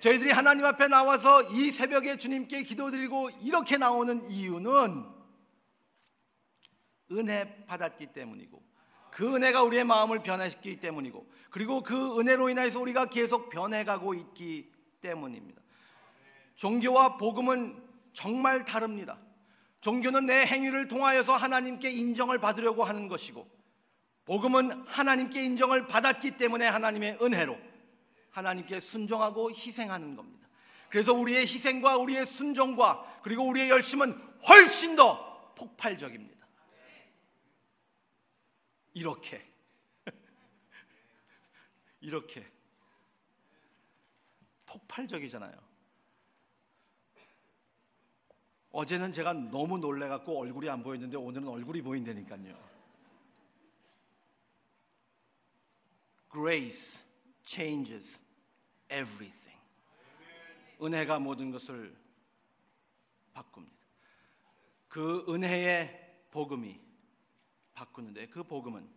저희들이 0.00 0.30
하나님 0.30 0.64
앞에 0.64 0.88
나와서 0.88 1.42
이 1.50 1.70
새벽에 1.70 2.16
주님께 2.16 2.62
기도드리고 2.62 3.30
이렇게 3.42 3.76
나오는 3.76 4.30
이유는 4.30 5.04
은혜 7.12 7.64
받았기 7.66 8.12
때문이고 8.12 8.62
그 9.10 9.34
은혜가 9.34 9.62
우리의 9.64 9.84
마음을 9.84 10.22
변화시키기 10.22 10.78
때문이고 10.78 11.28
그리고 11.50 11.82
그 11.82 12.20
은혜로 12.20 12.50
인해서 12.50 12.78
우리가 12.80 13.06
계속 13.06 13.50
변해가고 13.50 14.14
있기 14.14 14.70
때문입니다. 15.00 15.60
종교와 16.54 17.16
복음은 17.16 17.82
정말 18.12 18.64
다릅니다. 18.64 19.18
종교는 19.80 20.26
내 20.26 20.44
행위를 20.44 20.86
통하여서 20.86 21.36
하나님께 21.36 21.90
인정을 21.90 22.38
받으려고 22.38 22.84
하는 22.84 23.08
것이고 23.08 23.48
복음은 24.24 24.84
하나님께 24.86 25.42
인정을 25.44 25.86
받았기 25.86 26.32
때문에 26.32 26.66
하나님의 26.66 27.18
은혜로 27.22 27.67
하나님께 28.38 28.80
순종하고 28.80 29.50
희생하는 29.50 30.16
겁니다. 30.16 30.48
그래서 30.88 31.12
우리의 31.12 31.42
희생과 31.42 31.98
우리의 31.98 32.26
순종과 32.26 33.20
그리고 33.22 33.46
우리의 33.48 33.68
열심은 33.68 34.12
훨씬 34.48 34.96
더 34.96 35.54
폭발적입니다. 35.54 36.46
이렇게 38.94 39.44
이렇게 42.00 42.46
폭발적이잖아요. 44.66 45.68
어제는 48.70 49.12
제가 49.12 49.32
너무 49.32 49.78
놀래갖고 49.78 50.38
얼굴이 50.38 50.68
안 50.68 50.82
보였는데 50.82 51.16
오늘은 51.16 51.48
얼굴이 51.48 51.82
보인다니까요. 51.82 52.68
Grace 56.30 57.00
changes 57.44 58.18
everything. 58.90 59.58
은혜가 60.80 61.18
모든 61.18 61.50
것을 61.50 61.96
바꿉니다. 63.32 63.76
그 64.88 65.24
은혜의 65.28 66.26
복음이 66.30 66.80
바꾸는데 67.74 68.28
그 68.28 68.42
복음은 68.42 68.88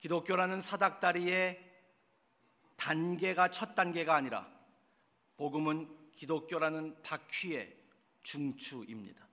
기독교라는 0.00 0.60
사닥다리의 0.60 1.64
단계가 2.76 3.50
첫 3.50 3.74
단계가 3.74 4.14
아니라 4.14 4.48
복음은 5.36 6.12
기독교라는 6.12 7.02
바퀴의 7.02 7.76
중추입니다. 8.22 9.26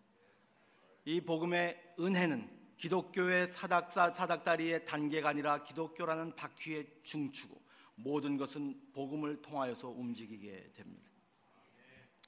이 1.05 1.21
복음의 1.21 1.95
은혜는 1.99 2.75
기독교의 2.77 3.47
사닥사, 3.47 4.11
사닥다리의 4.11 4.85
단계가 4.85 5.29
아니라 5.29 5.63
기독교라는 5.63 6.35
바퀴의 6.35 6.87
중추고 7.03 7.64
모든 7.95 8.37
것은 8.37 8.79
복음을 8.93 9.41
통하여서 9.41 9.89
움직이게 9.89 10.71
됩니다. 10.73 11.09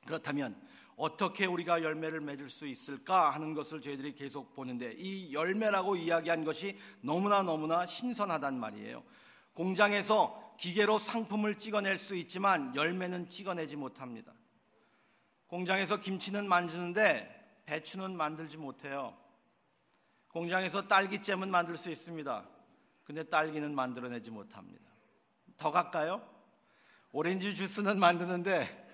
그렇다면 0.06 0.60
어떻게 0.96 1.46
우리가 1.46 1.84
열매를 1.84 2.22
맺을 2.22 2.50
수 2.50 2.66
있을까 2.66 3.30
하는 3.30 3.54
것을 3.54 3.82
저희들이 3.82 4.16
계속 4.16 4.54
보는데 4.56 4.94
이 4.98 5.32
열매라고 5.32 5.96
이야기한 5.96 6.44
것이 6.44 6.78
너무나 7.02 7.44
너무나 7.44 7.86
신선하단 7.86 8.60
말이에요. 8.60 9.04
공장에서 9.54 10.56
기계로 10.58 10.98
상품을 10.98 11.60
찍어낼 11.60 12.00
수 12.00 12.16
있지만 12.16 12.76
열매는 12.76 13.30
찍어내지 13.30 13.76
못합니다. 13.76 14.34
공장에서 15.46 16.00
김치는 16.00 16.48
만드는데 16.48 17.62
배추는 17.66 18.18
만들지 18.18 18.58
못해요. 18.58 19.16
공장에서 20.30 20.88
딸기잼은 20.88 21.50
만들 21.52 21.78
수 21.78 21.90
있습니다. 21.90 22.48
근데 23.04 23.24
딸기는 23.24 23.74
만들어내지 23.74 24.32
못합니다. 24.32 24.87
더 25.58 25.72
갈까요? 25.72 26.28
오렌지 27.12 27.56
주스는 27.56 28.00
만드는데 28.00 28.86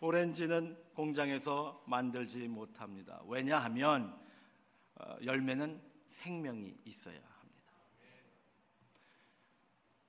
오렌지는 0.00 0.82
공장에서 0.94 1.82
만들지 1.86 2.48
못합니다. 2.48 3.22
왜냐하면 3.26 4.18
어, 4.96 5.16
열매는 5.22 5.80
생명이 6.06 6.76
있어야 6.84 7.16
합니다. 7.16 7.72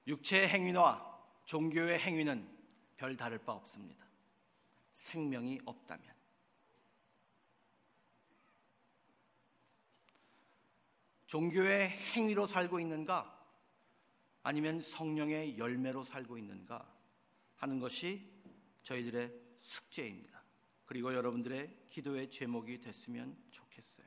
육체의 0.07 0.47
행위와 0.47 1.19
종교의 1.45 1.99
행위는 1.99 2.47
별 2.97 3.17
다를 3.17 3.37
바 3.39 3.53
없습니다. 3.53 4.05
생명이 4.93 5.59
없다면. 5.65 6.15
종교의 11.27 11.89
행위로 11.89 12.47
살고 12.47 12.79
있는가? 12.79 13.34
아니면 14.45 14.79
성령의 14.79 15.57
열매로 15.57 16.03
살고 16.03 16.37
있는가? 16.37 16.87
하는 17.55 17.79
것이 17.79 18.31
저희들의 18.83 19.33
숙제입니다. 19.57 20.39
그리고 20.85 21.11
여러분들의 21.15 21.87
기도의 21.89 22.29
제목이 22.29 22.79
됐으면 22.79 23.35
좋겠어요. 23.49 24.05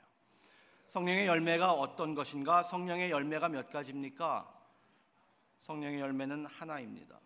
성령의 0.87 1.27
열매가 1.27 1.73
어떤 1.73 2.15
것인가? 2.15 2.63
성령의 2.63 3.11
열매가 3.11 3.49
몇 3.49 3.69
가지입니까? 3.69 4.49
성령의 5.59 5.99
열매는 5.99 6.47
하나입니다. 6.47 7.21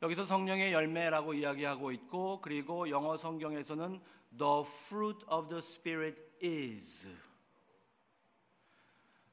여기서 0.00 0.24
성령의 0.24 0.72
열매라고 0.72 1.34
이야기하고 1.34 1.92
있고 1.92 2.40
그리고 2.40 2.88
영어 2.88 3.18
성경에서는 3.18 4.00
the 4.38 4.60
fruit 4.62 5.26
of 5.28 5.48
the 5.50 5.58
spirit 5.58 6.18
is 6.42 7.06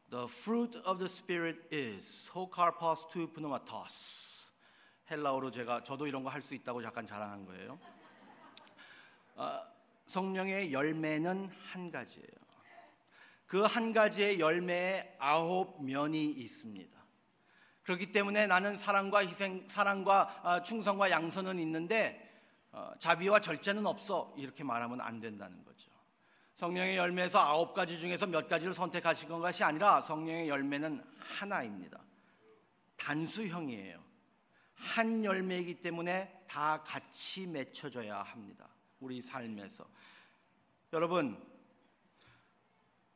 the 0.10 0.26
fruit 0.28 0.76
of 0.86 1.00
the 1.00 1.10
spirit 1.10 1.58
is 1.72 2.30
hokarpos 2.34 3.08
to 3.12 3.28
pneumatos 3.28 4.28
헬라어로 5.10 5.52
제가 5.52 5.84
저도 5.84 6.08
이런 6.08 6.24
거 6.24 6.30
할 6.30 6.41
수 6.41 6.54
있다고 6.54 6.82
잠깐 6.82 7.06
자랑한 7.06 7.46
거예요. 7.46 7.80
어, 9.36 9.62
성령의 10.08 10.74
열매는 10.74 11.50
한 11.72 11.91
가지예요. 11.91 12.28
그 13.46 13.65
한 13.65 13.93
가지의 13.93 14.39
열매에 14.41 15.15
아홉 15.20 15.82
면이 15.84 16.26
있습니다. 16.32 16.98
그렇기 17.84 18.12
때문에 18.12 18.48
나는 18.48 18.76
사랑과 18.76 19.26
희생, 19.26 19.65
사랑과 19.70 20.41
어, 20.43 20.62
충성과 20.62 21.10
양선은 21.10 21.58
있는데 21.60 22.22
어, 22.74 22.91
자비와 23.00 23.39
절제는 23.39 23.86
없어 23.88 24.34
이렇게 24.38 24.65
말하면 24.65 25.00
안 25.00 25.22
된다는 25.22 25.63
거죠. 25.63 25.87
성령의 26.58 26.98
열매에서 26.98 27.39
아홉 27.39 27.76
가지 27.76 28.00
중에서 28.00 28.26
몇 28.26 28.48
가지를 28.50 28.74
선택하신 28.74 29.30
것이 29.30 29.63
아니라 29.63 30.02
성령의 30.02 30.50
열매는 30.50 31.04
하나입니다. 31.20 32.02
단수형이에요. 32.98 34.04
한 34.74 35.24
열매이기 35.24 35.76
때문에 35.76 36.46
다 36.48 36.82
같이 36.82 37.46
맺혀져야 37.46 38.24
합니다. 38.24 38.67
우리 39.00 39.22
삶에서. 39.22 39.86
여러분, 40.93 41.39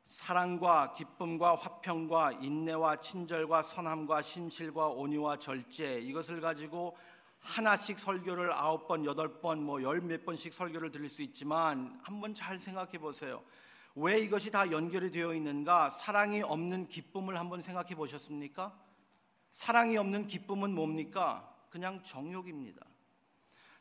사랑과 0.05 0.93
기쁨과 0.93 1.55
화평과 1.55 2.33
인내와 2.33 2.97
친절과 2.97 3.63
선함과 3.63 4.21
신실과 4.21 4.89
온유와 4.89 5.39
절제 5.39 5.99
이것을 6.01 6.41
가지고 6.41 6.95
하나씩 7.41 7.99
설교를 7.99 8.51
아홉 8.53 8.87
번, 8.87 9.03
여덟 9.05 9.41
번, 9.41 9.63
뭐 9.63 9.81
열 9.81 9.99
몇 10.01 10.25
번씩 10.25 10.53
설교를 10.53 10.91
드릴 10.91 11.09
수 11.09 11.21
있지만 11.21 11.99
한번 12.03 12.33
잘 12.33 12.59
생각해 12.59 12.99
보세요. 12.99 13.43
왜 13.95 14.19
이것이 14.19 14.51
다 14.51 14.71
연결이 14.71 15.11
되어 15.11 15.33
있는가? 15.33 15.89
사랑이 15.89 16.41
없는 16.43 16.87
기쁨을 16.87 17.37
한번 17.37 17.61
생각해 17.61 17.95
보셨습니까? 17.95 18.77
사랑이 19.51 19.97
없는 19.97 20.27
기쁨은 20.27 20.73
뭡니까? 20.73 21.53
그냥 21.69 22.01
정욕입니다. 22.03 22.85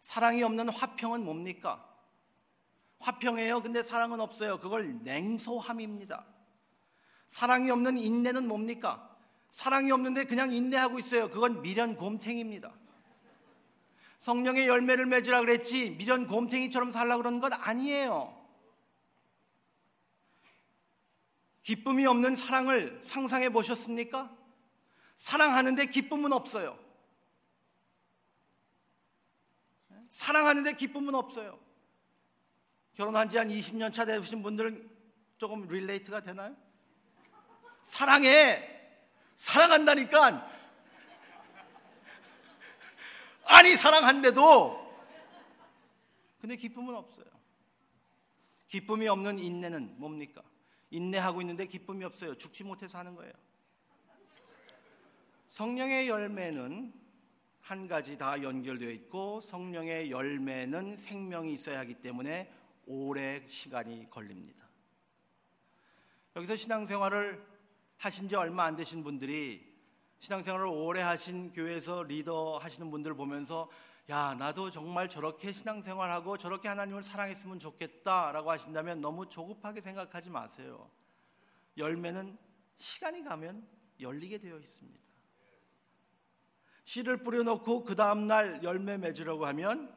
사랑이 0.00 0.42
없는 0.42 0.68
화평은 0.70 1.24
뭡니까? 1.24 1.86
화평해요. 2.98 3.62
근데 3.62 3.82
사랑은 3.82 4.20
없어요. 4.20 4.58
그걸 4.58 4.98
냉소함입니다. 5.04 6.24
사랑이 7.28 7.70
없는 7.70 7.98
인내는 7.98 8.48
뭡니까? 8.48 9.16
사랑이 9.50 9.92
없는데 9.92 10.24
그냥 10.24 10.52
인내하고 10.52 10.98
있어요. 10.98 11.30
그건 11.30 11.62
미련 11.62 11.96
곰탱입니다. 11.96 12.72
성령의 14.20 14.68
열매를 14.68 15.06
맺으라 15.06 15.40
그랬지 15.40 15.96
미련 15.96 16.26
곰탱이처럼 16.26 16.92
살라 16.92 17.16
그러는 17.16 17.40
건 17.40 17.54
아니에요. 17.54 18.38
기쁨이 21.62 22.06
없는 22.06 22.36
사랑을 22.36 23.00
상상해 23.02 23.48
보셨습니까? 23.48 24.30
사랑하는데 25.16 25.86
기쁨은 25.86 26.32
없어요. 26.32 26.78
사랑하는데 30.10 30.74
기쁨은 30.74 31.14
없어요. 31.14 31.58
결혼한 32.94 33.30
지 33.30 33.38
한 33.38 33.48
20년 33.48 33.90
차 33.92 34.04
되신 34.04 34.42
분들은 34.42 34.90
조금 35.38 35.66
릴레이트가 35.66 36.20
되나요? 36.20 36.54
사랑해! 37.82 38.68
사랑한다니까! 39.36 40.59
아니, 43.50 43.76
사랑한데도! 43.76 44.90
근데 46.40 46.54
기쁨은 46.56 46.94
없어요. 46.94 47.26
기쁨이 48.68 49.08
없는 49.08 49.40
인내는 49.40 49.98
뭡니까? 49.98 50.42
인내하고 50.90 51.40
있는데 51.42 51.66
기쁨이 51.66 52.04
없어요. 52.04 52.36
죽지 52.36 52.62
못해서 52.62 52.98
하는 52.98 53.16
거예요. 53.16 53.32
성령의 55.48 56.08
열매는 56.08 56.92
한 57.60 57.88
가지 57.88 58.16
다 58.16 58.40
연결되어 58.40 58.90
있고 58.90 59.40
성령의 59.40 60.12
열매는 60.12 60.94
생명이 60.94 61.52
있어야 61.52 61.80
하기 61.80 61.94
때문에 61.94 62.52
오래 62.86 63.44
시간이 63.48 64.08
걸립니다. 64.10 64.64
여기서 66.36 66.54
신앙생활을 66.54 67.44
하신 67.98 68.28
지 68.28 68.36
얼마 68.36 68.64
안 68.64 68.76
되신 68.76 69.02
분들이 69.02 69.69
신앙생활을 70.20 70.66
오래 70.66 71.00
하신 71.00 71.52
교회에서 71.52 72.02
리더 72.02 72.58
하시는 72.58 72.90
분들 72.90 73.14
보면서 73.14 73.70
야, 74.10 74.34
나도 74.34 74.70
정말 74.70 75.08
저렇게 75.08 75.50
신앙생활하고 75.50 76.36
저렇게 76.36 76.68
하나님을 76.68 77.02
사랑했으면 77.02 77.58
좋겠다라고 77.58 78.50
하신다면 78.50 79.00
너무 79.00 79.28
조급하게 79.28 79.80
생각하지 79.80 80.30
마세요. 80.30 80.90
열매는 81.78 82.36
시간이 82.76 83.24
가면 83.24 83.66
열리게 83.98 84.38
되어 84.38 84.58
있습니다. 84.58 85.00
씨를 86.84 87.22
뿌려놓고 87.22 87.84
그 87.84 87.94
다음날 87.94 88.62
열매 88.62 88.98
맺으려고 88.98 89.46
하면 89.46 89.94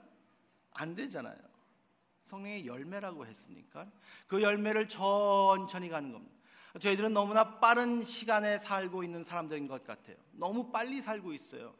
안 0.71 0.95
되잖아요. 0.95 1.37
성령의 2.23 2.65
열매라고 2.65 3.25
했으니까 3.25 3.91
그 4.27 4.41
열매를 4.41 4.87
천천히 4.87 5.89
가는 5.89 6.11
겁니다. 6.13 6.33
저희들은 6.79 7.13
너무나 7.13 7.59
빠른 7.59 8.03
시간에 8.03 8.57
살고 8.57 9.03
있는 9.03 9.21
사람들인 9.21 9.67
것 9.67 9.85
같아요. 9.85 10.15
너무 10.31 10.71
빨리 10.71 11.01
살고 11.01 11.33
있어요. 11.33 11.75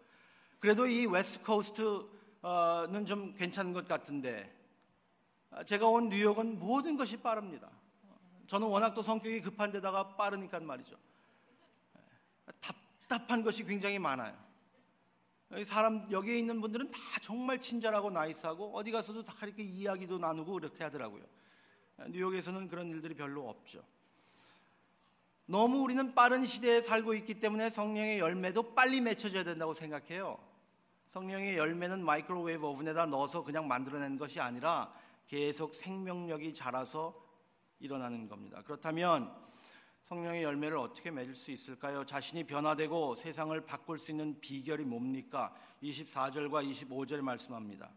그래도 0.60 0.86
이 0.86 1.08
West 1.08 1.43
Coast는 1.43 3.06
좀 3.06 3.34
괜찮은 3.34 3.73
것 3.73 3.88
같은데 3.88 4.56
제가 5.65 5.88
온 5.88 6.10
뉴욕은 6.10 6.60
모든 6.60 6.95
것이 6.95 7.17
빠릅니다. 7.17 7.69
저는 8.47 8.67
워낙 8.67 8.93
또 8.93 9.01
성격이 9.01 9.41
급한 9.41 9.71
데다가 9.71 10.15
빠르니까 10.15 10.60
말이죠. 10.60 10.95
답답한 12.62 13.43
것이 13.43 13.63
굉장히 13.63 13.97
많아요. 13.97 14.38
사람 15.65 16.08
여기에 16.12 16.38
있는 16.38 16.62
분들은 16.62 16.91
다 16.91 16.99
정말 17.21 17.60
친절하고 17.60 18.12
nice하고 18.12 18.76
어디 18.75 18.91
가서도 18.91 19.23
다 19.23 19.34
이렇게 19.45 19.63
이야기도 19.63 20.19
나누고 20.19 20.60
이렇게 20.60 20.84
하더라고요. 20.84 21.23
뉴욕에서는 22.10 22.67
그런 22.67 22.89
일들이 22.89 23.15
별로 23.15 23.49
없죠. 23.49 23.84
너무 25.45 25.79
우리는 25.84 26.15
빠른 26.15 26.45
시대에 26.45 26.82
살고 26.82 27.13
있기 27.15 27.39
때문에 27.39 27.69
성령의 27.69 28.19
열매도 28.19 28.73
빨리 28.73 29.01
맺혀져야 29.01 29.43
된다고 29.43 29.73
생각해요. 29.73 30.39
성령의 31.08 31.58
열매는 31.58 32.03
microwave 32.04 32.65
oven에다 32.65 33.06
넣어서 33.08 33.43
그냥 33.43 33.67
만들어낸 33.67 34.17
것이 34.17 34.39
아니라 34.39 34.93
계속 35.27 35.75
생명력이 35.75 36.53
자라서 36.53 37.21
일어나는 37.79 38.29
겁니다. 38.29 38.62
그렇다면 38.63 39.34
성령의 40.03 40.43
열매를 40.43 40.77
어떻게 40.77 41.12
맺을 41.12 41.36
수 41.36 41.51
있을까요? 41.51 42.06
자신이 42.06 42.45
변화되고 42.45 43.15
세상을 43.15 43.60
바꿀 43.65 43.99
수 43.99 44.12
있는 44.12 44.39
비결이 44.39 44.86
뭡니까? 44.86 45.53
24절과 45.82 46.69
25절에 46.69 47.21
말씀합니다. 47.21 47.89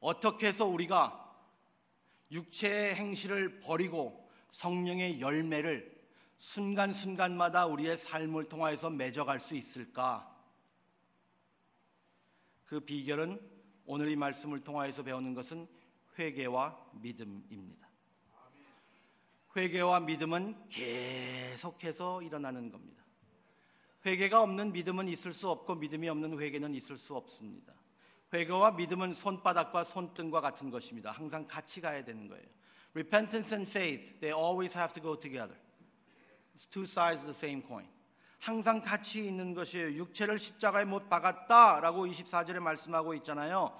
어떻게 0.00 0.48
해서 0.48 0.66
우리가 0.66 1.20
육체의 2.30 2.94
행실을 2.94 3.60
버리고 3.60 4.28
성령의 4.50 5.20
열매를 5.20 5.93
순간순간마다 6.44 7.64
우리의 7.64 7.96
삶을 7.96 8.50
통하여서 8.50 8.90
맺어갈 8.90 9.40
수 9.40 9.54
있을까? 9.56 10.30
그 12.66 12.80
비결은 12.80 13.40
오늘 13.86 14.10
이 14.10 14.16
말씀을 14.16 14.62
통하여서 14.62 15.04
배우는 15.04 15.32
것은 15.32 15.66
회개와 16.18 16.90
믿음입니다. 17.00 17.88
회개와 19.56 20.00
믿음은 20.00 20.68
계속해서 20.68 22.20
일어나는 22.20 22.70
겁니다. 22.70 23.02
회개가 24.04 24.42
없는 24.42 24.72
믿음은 24.72 25.08
있을 25.08 25.32
수 25.32 25.48
없고 25.48 25.76
믿음이 25.76 26.10
없는 26.10 26.38
회개는 26.38 26.74
있을 26.74 26.98
수 26.98 27.16
없습니다. 27.16 27.72
회개와 28.34 28.72
믿음은 28.72 29.14
손바닥과 29.14 29.84
손등과 29.84 30.42
같은 30.42 30.68
것입니다. 30.70 31.10
항상 31.10 31.46
같이 31.46 31.80
가야 31.80 32.04
되는 32.04 32.28
거예요. 32.28 32.44
Repentance 32.94 33.56
and 33.56 33.70
faith, 33.70 34.20
they 34.20 34.38
always 34.38 34.76
have 34.76 34.92
to 34.92 35.02
go 35.02 35.18
together. 35.18 35.63
It's 36.54 36.66
two 36.70 36.84
sides 36.84 37.26
of 37.26 37.32
the 37.32 37.34
same 37.34 37.62
coin. 37.66 37.86
항상 38.38 38.80
같이 38.80 39.26
있는 39.26 39.54
것이에요. 39.54 39.92
육체를 39.94 40.38
십자가에 40.38 40.84
못 40.84 41.08
박았다라고 41.08 42.06
24절에 42.06 42.60
말씀하고 42.60 43.14
있잖아요. 43.14 43.76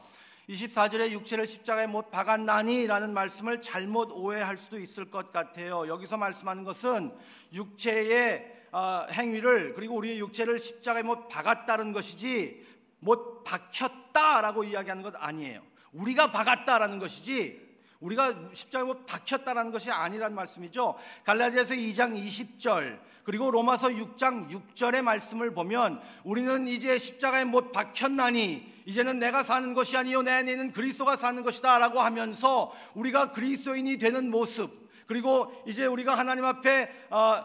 24절에 0.49 1.11
육체를 1.13 1.47
십자가에 1.47 1.87
못 1.87 2.11
박았나니라는 2.11 3.15
말씀을 3.15 3.61
잘못 3.61 4.11
오해할 4.11 4.57
수도 4.57 4.79
있을 4.79 5.11
것 5.11 5.31
같아요. 5.33 5.87
여기서 5.87 6.17
말씀하는 6.17 6.65
것은 6.65 7.17
육체의 7.53 8.53
어, 8.73 9.07
행위를 9.13 9.75
그리고 9.75 9.95
우리의 9.95 10.19
육체를 10.19 10.59
십자가에 10.59 11.03
못 11.03 11.29
박았다는 11.29 11.93
것이지 11.93 12.67
못 12.99 13.45
박혔다라고 13.45 14.65
이야기하는 14.65 15.03
것 15.05 15.15
아니에요. 15.17 15.63
우리가 15.93 16.33
박았다라는 16.33 16.99
것이지 16.99 17.64
우리가 18.05 18.35
십자가에 18.53 18.87
못 18.87 19.07
박혔다라는 19.07 19.73
것이 19.73 19.91
아니란 19.91 20.35
말씀이죠. 20.35 20.95
갈라디아서 21.25 21.75
2장 21.75 22.15
20절 22.15 23.01
그리고 23.25 23.51
로마서 23.51 23.89
6장 23.89 24.51
6절의 24.51 25.01
말씀을 25.01 25.55
보면 25.55 26.01
우리는 26.23 26.69
이제 26.69 26.99
십자가에 26.99 27.45
못 27.45 27.73
박혔나니 27.73 28.75
이제는 28.85 29.19
내가 29.19 29.43
사는 29.43 29.73
것이 29.73 29.97
아니요 29.97 30.21
내 30.21 30.33
안에 30.33 30.53
있는 30.53 30.73
그리스도가 30.73 31.17
사는 31.17 31.43
것이다라고 31.43 32.01
하면서 32.01 32.73
우리가 32.93 33.33
그리스도인이 33.33 33.97
되는 33.97 34.31
모습 34.31 34.91
그리고 35.07 35.51
이제 35.67 35.87
우리가 35.87 36.19
하나님 36.19 36.45
앞에 36.45 36.91
어, 37.09 37.43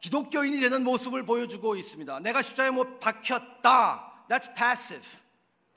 기독교인이 0.00 0.58
되는 0.58 0.82
모습을 0.82 1.24
보여주고 1.24 1.76
있습니다. 1.76 2.18
내가 2.20 2.42
십자가에 2.42 2.72
못 2.72 2.98
박혔다. 2.98 4.24
That's 4.28 4.56
passive. 4.56 5.06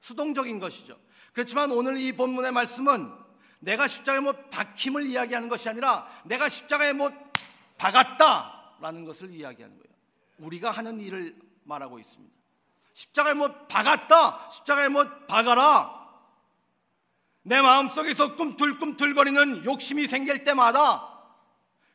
수동적인 0.01 0.59
것이죠. 0.59 0.97
그렇지만 1.33 1.71
오늘 1.71 1.99
이 1.99 2.13
본문의 2.13 2.51
말씀은 2.51 3.22
내가 3.63 3.87
십자가에 3.87 4.19
못 4.19 4.49
박힘을 4.49 5.07
이야기하는 5.07 5.47
것이 5.47 5.69
아니라 5.69 6.05
내가 6.25 6.49
십자가에 6.49 6.91
못 6.91 7.13
박았다라는 7.77 9.05
것을 9.05 9.31
이야기하는 9.33 9.77
거예요. 9.77 9.93
우리가 10.39 10.71
하는 10.71 10.99
일을 10.99 11.35
말하고 11.63 11.97
있습니다. 11.97 12.33
십자가에 12.93 13.33
못 13.33 13.67
박았다. 13.69 14.49
십자가에 14.51 14.89
못 14.89 15.27
박아라. 15.27 16.03
내 17.43 17.61
마음속에서 17.61 18.35
꿈틀꿈틀거리는 18.35 19.65
욕심이 19.65 20.07
생길 20.07 20.43
때마다 20.43 21.09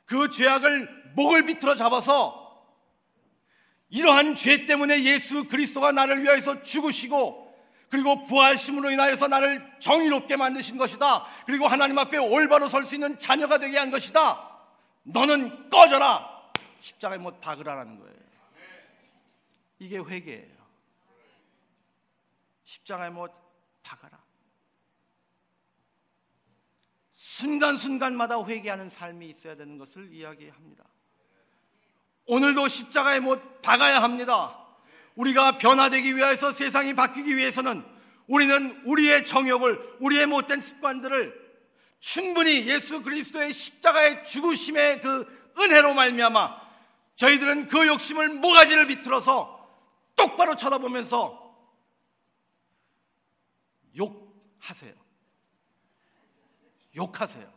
그 0.07 0.31
죄악을 0.31 1.13
목을 1.17 1.45
비틀어 1.45 1.75
잡아서 1.75 2.47
이러한 3.91 4.35
죄 4.35 4.65
때문에 4.65 5.05
예수 5.05 5.45
그리스도가 5.45 5.93
나를 5.93 6.23
위하여서 6.23 6.63
죽으시고 6.63 7.48
그리고 7.91 8.23
부활심으로 8.23 8.91
인하여서 8.91 9.29
나를 9.29 9.79
정의롭게 9.79 10.37
만드신 10.37 10.77
것이다. 10.77 11.25
그리고 11.47 11.67
하나님 11.67 11.99
앞에 11.99 12.19
올바로 12.19 12.69
설 12.69 12.85
수 12.85 12.95
있는 12.95 13.19
자녀가 13.19 13.59
되게 13.59 13.79
한 13.79 13.91
것이다. 13.91 14.47
너는 15.05 15.71
꺼져라. 15.71 16.51
십자가에 16.81 17.19
못 17.19 17.41
박으라라는 17.41 17.99
거예요. 17.99 18.19
이게 19.79 19.99
회개예요. 19.99 20.59
십자가에 22.65 23.11
못 23.11 23.33
박아라. 23.83 24.19
순간순간마다 27.13 28.45
회개하는 28.45 28.89
삶이 28.91 29.29
있어야 29.31 29.57
되는 29.57 29.79
것을 29.79 30.13
이야기합니다. 30.13 30.85
오늘도 32.27 32.69
십자가에 32.69 33.21
못 33.21 33.63
박아야 33.63 34.03
합니다. 34.03 34.68
우리가 35.19 35.59
변화되기 35.59 36.15
위해서 36.15 36.53
세상이 36.53 36.95
바뀌기 36.95 37.37
위해서는 37.37 37.85
우리는 38.29 38.81
우리의 38.85 39.25
정욕을, 39.25 39.97
우리의 40.01 40.27
못된 40.27 40.61
습관들을 40.61 41.49
충분히 41.99 42.69
예수 42.69 43.03
그리스도의 43.03 43.53
십자가의 43.53 44.23
죽으심의 44.23 45.01
그 45.01 45.53
은혜로 45.59 45.95
말미암아 45.95 46.69
저희들은 47.17 47.67
그 47.67 47.89
욕심을 47.89 48.29
모가지를 48.29 48.87
비틀어서 48.87 49.59
똑바로 50.15 50.55
쳐다보면서 50.55 51.49
욕하세요. 53.97 54.95
욕하세요. 56.95 57.53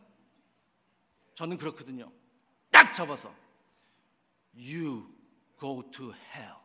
저는 1.34 1.58
그렇거든요. 1.58 2.10
딱 2.70 2.92
접어서 2.92 3.32
You 4.56 5.06
go 5.60 5.88
to 5.92 6.12
hell. 6.34 6.61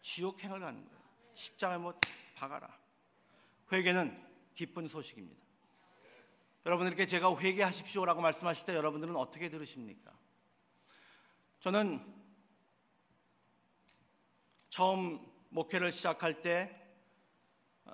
지옥행을 0.00 0.60
가는 0.60 0.84
거예요. 0.84 1.00
십장을 1.34 1.78
못 1.78 1.98
박아라. 2.34 2.78
회개는 3.72 4.28
기쁜 4.54 4.88
소식입니다. 4.88 5.40
여러분들께 6.66 7.06
제가 7.06 7.38
회개하십시오라고 7.38 8.20
말씀하실 8.20 8.66
때 8.66 8.74
여러분들은 8.74 9.16
어떻게 9.16 9.48
들으십니까? 9.48 10.12
저는 11.60 12.04
처음 14.68 15.26
목회를 15.50 15.90
시작할 15.92 16.42
때 16.42 16.76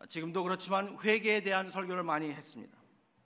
지금도 0.09 0.43
그렇지만 0.43 0.99
회개에 1.03 1.41
대한 1.43 1.71
설교를 1.71 2.03
많이 2.03 2.31
했습니다. 2.31 2.77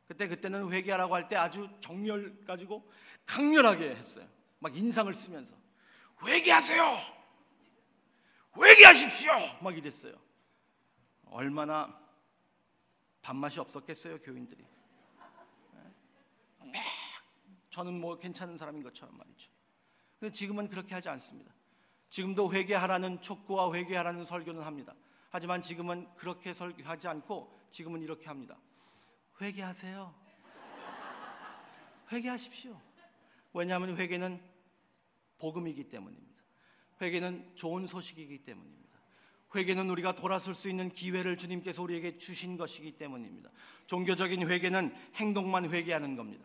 그때 0.07 0.29
그때는 0.29 0.71
회개하라고 0.73 1.15
할 1.15 1.29
때 1.29 1.37
아주 1.37 1.69
정열 1.81 2.45
가지고 2.45 2.91
강렬하게 3.27 3.91
했어요. 3.91 4.29
막 4.59 4.77
인상을 4.77 5.13
쓰면서 5.15 5.55
회개하세요. 6.25 7.20
회개하십시오! 8.57 9.33
막 9.61 9.77
이랬어요. 9.77 10.15
얼마나 11.27 11.99
밥맛이 13.23 13.61
없었겠어요, 13.61 14.21
교인들이. 14.21 14.65
막 16.59 16.73
저는 17.71 18.01
뭐 18.01 18.19
괜찮은 18.19 18.57
사람인 18.57 18.83
것처럼 18.83 19.17
말이죠. 19.17 19.51
근데 20.19 20.33
지금은 20.33 20.69
그렇게 20.69 20.95
하지 20.95 21.09
않습니다. 21.09 21.55
지금도 22.09 22.53
회개하라는 22.53 23.21
촉구와 23.21 23.73
회개하라는 23.73 24.25
설교는 24.25 24.63
합니다. 24.63 24.95
하지만 25.31 25.63
지금은 25.63 26.13
그렇게 26.17 26.53
설교하지 26.53 27.07
않고 27.09 27.57
지금은 27.71 28.03
이렇게 28.03 28.27
합니다. 28.27 28.59
회개하세요. 29.41 30.13
회개하십시오. 32.11 32.81
왜냐하면 33.53 33.97
회개는 33.97 34.43
복음이기 35.39 35.89
때문입니다. 35.89 36.30
회개는 37.01 37.53
좋은 37.55 37.87
소식이기 37.87 38.39
때문입니다. 38.39 38.81
회개는 39.55 39.91
우리가 39.91 40.15
돌아설 40.15 40.55
수 40.55 40.69
있는 40.69 40.91
기회를 40.91 41.37
주님께서 41.37 41.83
우리에게 41.83 42.17
주신 42.19 42.57
것이기 42.57 42.93
때문입니다. 42.93 43.51
종교적인 43.87 44.49
회개는 44.49 44.95
행동만 45.17 45.71
회개하는 45.71 46.17
겁니다. 46.17 46.45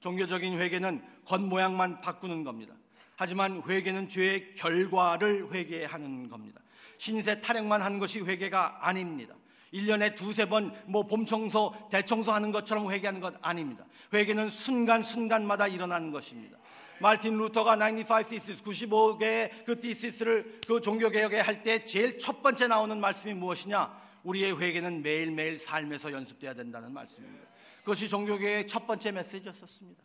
종교적인 0.00 0.58
회개는 0.58 1.02
겉모양만 1.24 2.00
바꾸는 2.00 2.44
겁니다. 2.44 2.74
하지만 3.16 3.62
회개는 3.66 4.08
죄의 4.08 4.54
결과를 4.54 5.52
회개하는 5.52 6.28
겁니다. 6.28 6.60
신세 6.98 7.40
타령만 7.40 7.80
한 7.82 7.98
것이 7.98 8.20
회개가 8.20 8.86
아닙니다. 8.86 9.34
1년에 9.72 10.14
두세 10.14 10.46
번 10.46 10.74
뭐 10.86 11.06
봄청소, 11.06 11.88
대청소 11.90 12.32
하는 12.32 12.52
것처럼 12.52 12.90
회개하는 12.90 13.20
것 13.20 13.34
아닙니다. 13.40 13.84
회개는 14.12 14.50
순간순간마다 14.50 15.66
일어나는 15.68 16.10
것입니다. 16.10 16.58
말틴 17.02 17.36
루터가 17.36 17.76
95 17.76 18.28
thesis, 18.28 18.62
95개의 18.62 19.64
그 19.66 19.78
thesis,를 19.78 20.60
그 20.66 20.80
종교 20.80 21.10
개혁에 21.10 21.40
할 21.40 21.62
때 21.62 21.84
제일 21.84 22.18
첫 22.18 22.42
번째 22.42 22.68
나오는 22.68 22.98
말씀이 22.98 23.34
무엇이냐? 23.34 24.00
우리의 24.22 24.58
회개는 24.58 25.02
매일매일 25.02 25.58
삶에서 25.58 26.12
연습돼야 26.12 26.54
된다는 26.54 26.92
말씀입니다. 26.92 27.48
그것이 27.80 28.08
종교 28.08 28.38
개혁의 28.38 28.66
첫 28.68 28.86
번째 28.86 29.10
메시지였었습니다. 29.10 30.02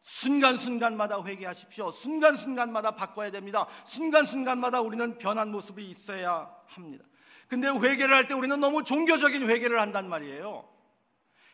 순간순간마다 0.00 1.22
회개하십시오. 1.24 1.90
순간순간마다 1.90 2.92
바꿔야 2.92 3.30
됩니다. 3.30 3.66
순간순간마다 3.84 4.80
우리는 4.80 5.18
변한 5.18 5.50
모습이 5.50 5.88
있어야 5.88 6.54
합니다. 6.66 7.04
근데 7.48 7.68
회개를 7.68 8.14
할 8.14 8.28
때 8.28 8.34
우리는 8.34 8.58
너무 8.60 8.84
종교적인 8.84 9.48
회개를 9.48 9.80
한단 9.80 10.08
말이에요. 10.08 10.68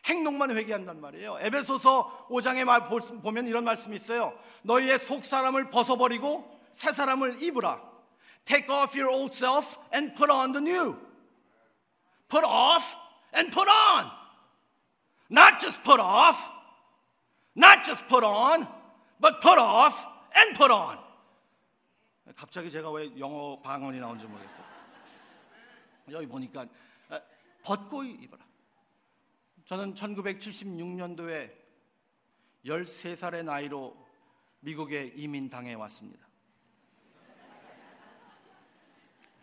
행동만 0.05 0.55
회개한단 0.55 0.99
말이에요. 0.99 1.37
에베소서 1.41 2.27
5장에 2.29 2.63
말 2.63 2.87
보면 2.87 3.47
이런 3.47 3.63
말씀이 3.63 3.95
있어요. 3.95 4.37
너희의 4.63 4.99
속 4.99 5.23
사람을 5.23 5.69
벗어버리고 5.69 6.59
새 6.73 6.91
사람을 6.91 7.43
입으라. 7.43 7.81
Take 8.45 8.73
off 8.73 8.99
your 8.99 9.15
old 9.15 9.35
self 9.35 9.77
and 9.93 10.15
put 10.15 10.31
on 10.31 10.53
the 10.53 10.61
new. 10.61 10.97
Put 12.27 12.45
off 12.45 12.95
and 13.35 13.53
put 13.53 13.69
on. 13.69 14.09
Not 15.29 15.59
just 15.59 15.83
put 15.83 16.01
off, 16.01 16.49
not 17.55 17.83
just 17.85 18.05
put 18.07 18.25
on, 18.25 18.67
but 19.19 19.39
put 19.39 19.57
off 19.57 20.03
and 20.35 20.57
put 20.57 20.73
on. 20.73 20.99
갑자기 22.35 22.69
제가 22.71 22.89
왜 22.91 23.11
영어 23.19 23.59
방언이 23.61 23.99
나온지 23.99 24.25
모르겠어요. 24.25 24.65
여기 26.11 26.27
보니까 26.27 26.65
벗고 27.63 28.03
입어라. 28.03 28.43
저는 29.71 29.93
1976년도에 29.93 31.49
13살의 32.65 33.45
나이로 33.45 34.05
미국에 34.59 35.13
이민 35.15 35.49
당해 35.49 35.75
왔습니다. 35.75 36.27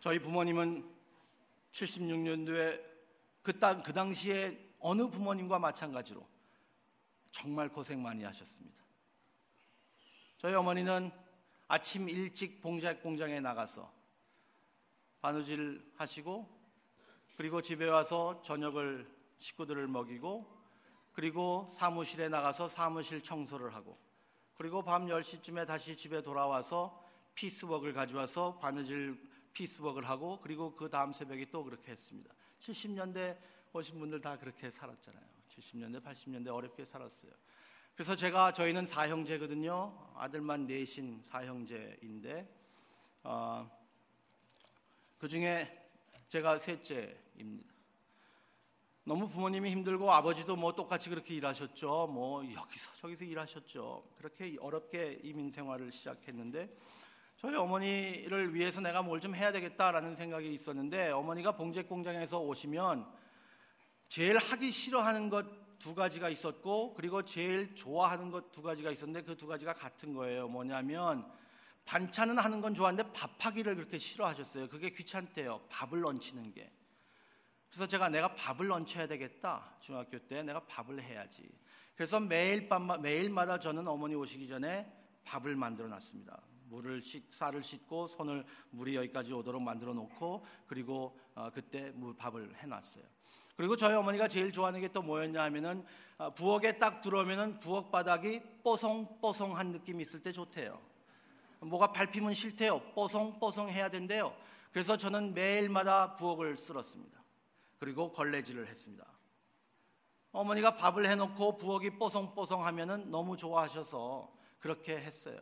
저희 0.00 0.18
부모님은 0.18 0.86
76년도에 1.72 2.84
그, 3.40 3.58
땅, 3.58 3.82
그 3.82 3.94
당시에 3.94 4.74
어느 4.80 5.08
부모님과 5.08 5.58
마찬가지로 5.58 6.28
정말 7.30 7.70
고생 7.70 8.02
많이 8.02 8.22
하셨습니다. 8.22 8.84
저희 10.36 10.52
어머니는 10.52 11.10
아침 11.68 12.06
일찍 12.06 12.60
봉작 12.60 13.02
공장에 13.02 13.40
나가서 13.40 13.90
바느질 15.22 15.90
하시고 15.96 16.46
그리고 17.38 17.62
집에 17.62 17.88
와서 17.88 18.42
저녁을 18.42 19.17
식구들을 19.38 19.86
먹이고 19.88 20.58
그리고 21.12 21.66
사무실에 21.70 22.28
나가서 22.28 22.68
사무실 22.68 23.22
청소를 23.22 23.74
하고 23.74 23.98
그리고 24.54 24.82
밤 24.82 25.06
10시쯤에 25.06 25.66
다시 25.66 25.96
집에 25.96 26.22
돌아와서 26.22 27.04
피스웍을 27.34 27.92
가져와서 27.92 28.58
바느질 28.58 29.18
피스웍을 29.52 30.08
하고 30.08 30.40
그리고 30.40 30.74
그 30.74 30.90
다음 30.90 31.12
새벽에 31.12 31.46
또 31.50 31.64
그렇게 31.64 31.92
했습니다. 31.92 32.32
70년대 32.58 33.36
오신 33.72 33.98
분들 33.98 34.20
다 34.20 34.36
그렇게 34.36 34.70
살았잖아요. 34.70 35.24
70년대, 35.48 36.02
80년대 36.02 36.54
어렵게 36.54 36.84
살았어요. 36.84 37.32
그래서 37.94 38.14
제가 38.14 38.52
저희는 38.52 38.86
사형제거든요. 38.86 40.12
아들만 40.14 40.66
넷인 40.66 41.20
사형제인데 41.24 42.48
어, 43.24 43.68
그 45.18 45.26
중에 45.26 45.90
제가 46.28 46.58
셋째입니다. 46.58 47.77
너무 49.08 49.26
부모님이 49.26 49.70
힘들고 49.70 50.12
아버지도 50.12 50.54
뭐 50.54 50.74
똑같이 50.74 51.08
그렇게 51.08 51.32
일하셨죠. 51.34 52.08
뭐 52.12 52.44
여기서 52.44 52.90
저기서 52.96 53.24
일하셨죠. 53.24 54.04
그렇게 54.18 54.54
어렵게 54.60 55.20
이민 55.22 55.50
생활을 55.50 55.90
시작했는데 55.90 56.68
저희 57.38 57.56
어머니를 57.56 58.54
위해서 58.54 58.82
내가 58.82 59.00
뭘 59.00 59.18
좀 59.20 59.34
해야 59.34 59.50
되겠다라는 59.50 60.14
생각이 60.14 60.52
있었는데 60.52 61.08
어머니가 61.12 61.52
봉제 61.56 61.84
공장에서 61.84 62.38
오시면 62.40 63.06
제일 64.08 64.36
하기 64.36 64.70
싫어하는 64.70 65.30
것 65.30 65.68
두 65.78 65.94
가지가 65.94 66.28
있었고 66.28 66.92
그리고 66.94 67.22
제일 67.24 67.72
좋아하는 67.76 68.30
것 68.32 68.50
두 68.52 68.60
가지가 68.62 68.90
있었는데 68.90 69.22
그 69.22 69.36
두 69.36 69.46
가지가 69.46 69.72
같은 69.72 70.12
거예요. 70.12 70.48
뭐냐면 70.48 71.24
반찬은 71.86 72.36
하는 72.36 72.60
건 72.60 72.74
좋아하는데 72.74 73.10
밥하기를 73.12 73.76
그렇게 73.76 73.96
싫어하셨어요. 73.96 74.68
그게 74.68 74.90
귀찮대요. 74.90 75.62
밥을 75.70 76.04
얹히는 76.04 76.52
게. 76.52 76.70
그래서 77.70 77.86
제가 77.86 78.08
내가 78.08 78.34
밥을 78.34 78.70
얹혀야 78.70 79.06
되겠다. 79.06 79.76
중학교 79.80 80.18
때 80.18 80.42
내가 80.42 80.60
밥을 80.60 81.02
해야지. 81.02 81.48
그래서 81.94 82.18
매일 82.20 82.68
밤 82.68 82.86
매일마다 83.02 83.58
저는 83.58 83.86
어머니 83.88 84.14
오시기 84.14 84.48
전에 84.48 84.90
밥을 85.24 85.56
만들어 85.56 85.88
놨습니다. 85.88 86.40
물을 86.68 87.00
씻, 87.02 87.32
쌀을 87.32 87.62
씻고 87.62 88.06
손을 88.08 88.44
물이 88.70 88.94
여기까지 88.96 89.32
오도록 89.32 89.62
만들어 89.62 89.94
놓고 89.94 90.44
그리고 90.66 91.18
어, 91.34 91.50
그때 91.50 91.90
물 91.94 92.14
밥을 92.16 92.54
해놨어요. 92.56 93.04
그리고 93.56 93.74
저희 93.74 93.94
어머니가 93.96 94.28
제일 94.28 94.52
좋아하는 94.52 94.80
게 94.80 94.88
또 94.88 95.02
뭐였냐 95.02 95.42
하면은 95.44 95.84
어, 96.18 96.32
부엌에 96.34 96.78
딱 96.78 97.00
들어오면은 97.00 97.60
부엌 97.60 97.90
바닥이 97.90 98.40
뽀송뽀송한 98.62 99.72
느낌이 99.72 100.02
있을 100.02 100.22
때 100.22 100.30
좋대요. 100.30 100.80
뭐가 101.60 101.92
밟히면 101.92 102.34
싫대요. 102.34 102.80
뽀송뽀송 102.94 103.70
해야 103.70 103.90
된대요. 103.90 104.34
그래서 104.70 104.96
저는 104.96 105.34
매일마다 105.34 106.14
부엌을 106.16 106.56
쓸었습니다. 106.56 107.18
그리고 107.78 108.12
걸레질을 108.12 108.66
했습니다. 108.68 109.06
어머니가 110.32 110.76
밥을 110.76 111.06
해놓고 111.06 111.56
부엌이 111.58 111.98
뽀송뽀송 111.98 112.64
하면은 112.66 113.10
너무 113.10 113.36
좋아하셔서 113.36 114.32
그렇게 114.58 114.98
했어요. 114.98 115.40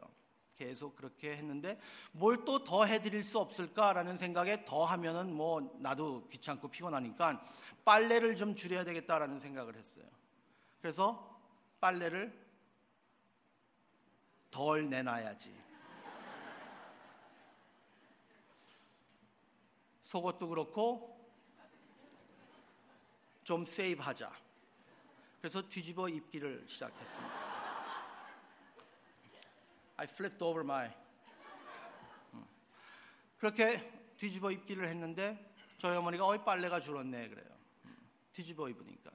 계속 0.56 0.96
그렇게 0.96 1.32
했는데 1.36 1.78
뭘 2.12 2.44
또 2.44 2.64
더 2.64 2.84
해드릴 2.86 3.24
수 3.24 3.38
없을까라는 3.38 4.16
생각에 4.16 4.64
더 4.64 4.84
하면은 4.84 5.34
뭐 5.34 5.76
나도 5.80 6.28
귀찮고 6.28 6.68
피곤하니까 6.68 7.44
빨래를 7.84 8.36
좀 8.36 8.54
줄여야 8.56 8.84
되겠다라는 8.84 9.38
생각을 9.38 9.76
했어요. 9.76 10.06
그래서 10.80 11.38
빨래를 11.80 12.46
덜 14.50 14.88
내놔야지. 14.88 15.54
속옷도 20.04 20.48
그렇고 20.48 21.15
좀 23.46 23.64
세이브하자. 23.64 24.28
그래서 25.38 25.62
뒤집어 25.68 26.08
입기를 26.08 26.64
시작했습니다. 26.66 27.34
I 29.98 30.06
flipped 30.10 30.42
over 30.42 30.64
my. 30.64 30.90
음. 32.34 32.44
그렇게 33.38 33.88
뒤집어 34.16 34.50
입기를 34.50 34.88
했는데 34.88 35.54
저희 35.78 35.96
어머니가 35.96 36.26
어이 36.26 36.38
빨래가 36.44 36.80
줄었네 36.80 37.28
그래요. 37.28 37.46
음. 37.84 37.96
뒤집어 38.32 38.68
입으니까. 38.68 39.12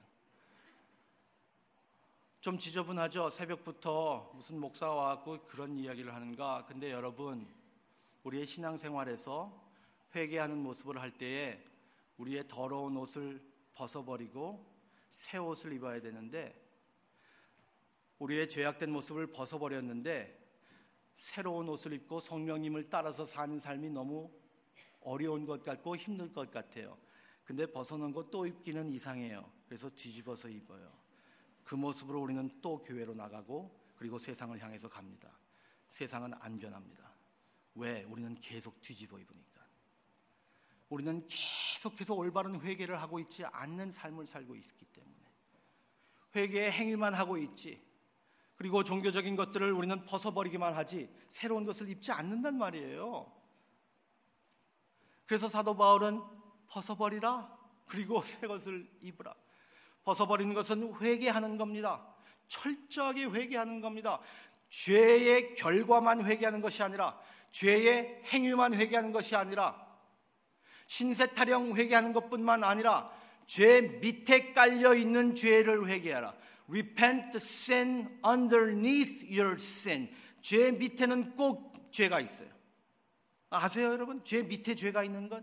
좀 2.40 2.56
지저분하죠. 2.56 3.28
새벽부터 3.28 4.32
무슨 4.34 4.58
목사가 4.58 4.94
와갖고 4.94 5.44
그런 5.44 5.76
이야기를 5.76 6.14
하는가. 6.14 6.64
근데 6.66 6.90
여러분, 6.90 7.46
우리의 8.24 8.46
신앙생활에서 8.46 9.52
회개하는 10.14 10.56
모습을 10.56 10.98
할 10.98 11.10
때에 11.10 11.62
우리의 12.16 12.48
더러운 12.48 12.96
옷을 12.96 13.51
벗어버리고 13.74 14.64
새 15.10 15.38
옷을 15.38 15.72
입어야 15.72 16.00
되는데 16.00 16.58
우리의 18.18 18.48
죄악된 18.48 18.90
모습을 18.90 19.28
벗어버렸는데 19.32 20.38
새로운 21.16 21.68
옷을 21.68 21.92
입고 21.92 22.20
성령님을 22.20 22.88
따라서 22.88 23.24
사는 23.24 23.58
삶이 23.58 23.90
너무 23.90 24.30
어려운 25.00 25.44
것 25.44 25.62
같고 25.62 25.96
힘들 25.96 26.32
것 26.32 26.50
같아요. 26.50 26.96
근데 27.44 27.66
벗어놓은 27.66 28.12
거 28.12 28.30
또 28.30 28.46
입기는 28.46 28.88
이상해요. 28.90 29.50
그래서 29.66 29.90
뒤집어서 29.90 30.48
입어요. 30.48 30.92
그 31.64 31.74
모습으로 31.74 32.20
우리는 32.20 32.60
또 32.60 32.82
교회로 32.82 33.14
나가고 33.14 33.78
그리고 33.96 34.18
세상을 34.18 34.58
향해서 34.58 34.88
갑니다. 34.88 35.30
세상은 35.90 36.32
안 36.34 36.58
변합니다. 36.58 37.12
왜? 37.74 38.04
우리는 38.04 38.34
계속 38.36 38.80
뒤집어 38.80 39.18
입으니까. 39.18 39.51
우리는 40.92 41.26
계속해서 41.26 42.12
올바른 42.12 42.60
회개를 42.60 43.00
하고 43.00 43.18
있지 43.18 43.46
않는 43.46 43.90
삶을 43.90 44.26
살고 44.26 44.54
있기 44.56 44.84
때문에 44.84 45.16
회개의 46.36 46.70
행위만 46.70 47.14
하고 47.14 47.38
있지 47.38 47.82
그리고 48.56 48.84
종교적인 48.84 49.34
것들을 49.34 49.72
우리는 49.72 50.04
벗어버리기만 50.04 50.74
하지 50.74 51.10
새로운 51.30 51.64
것을 51.64 51.88
입지 51.88 52.12
않는단 52.12 52.58
말이에요. 52.58 53.32
그래서 55.24 55.48
사도 55.48 55.74
바울은 55.74 56.20
벗어버리라 56.68 57.58
그리고 57.86 58.20
새 58.22 58.46
것을 58.46 58.86
입으라. 59.00 59.34
벗어버리는 60.04 60.52
것은 60.52 60.94
회개하는 61.00 61.56
겁니다. 61.56 62.06
철저하게 62.48 63.24
회개하는 63.24 63.80
겁니다. 63.80 64.20
죄의 64.68 65.54
결과만 65.54 66.26
회개하는 66.26 66.60
것이 66.60 66.82
아니라 66.82 67.18
죄의 67.50 68.24
행위만 68.26 68.74
회개하는 68.74 69.12
것이 69.12 69.34
아니라 69.34 69.81
신세 70.92 71.28
타령 71.28 71.74
회개하는 71.74 72.12
것뿐만 72.12 72.62
아니라 72.64 73.10
죄 73.46 73.80
밑에 73.80 74.52
깔려 74.52 74.94
있는 74.94 75.34
죄를 75.34 75.86
회개하라. 75.86 76.34
Repent 76.68 77.34
sin 77.36 78.20
underneath 78.22 79.24
your 79.24 79.54
sin. 79.54 80.14
죄 80.42 80.70
밑에는 80.70 81.34
꼭 81.34 81.90
죄가 81.92 82.20
있어요. 82.20 82.48
아세요, 83.48 83.92
여러분? 83.92 84.22
죄 84.22 84.42
밑에 84.42 84.74
죄가 84.74 85.02
있는 85.02 85.30
것? 85.30 85.42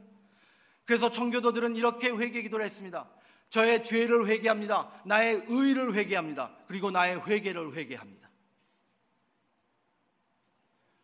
그래서 0.86 1.10
청교도들은 1.10 1.76
이렇게 1.76 2.12
회개 2.12 2.44
기도를 2.44 2.64
했습니다. 2.66 3.10
저의 3.50 3.84
죄를 3.84 4.28
회개합니다. 4.28 5.02
나의 5.06 5.46
의를 5.48 5.96
회개합니다. 5.96 6.58
그리고 6.68 6.92
나의 6.92 7.26
회개를 7.26 7.74
회개합니다. 7.74 8.30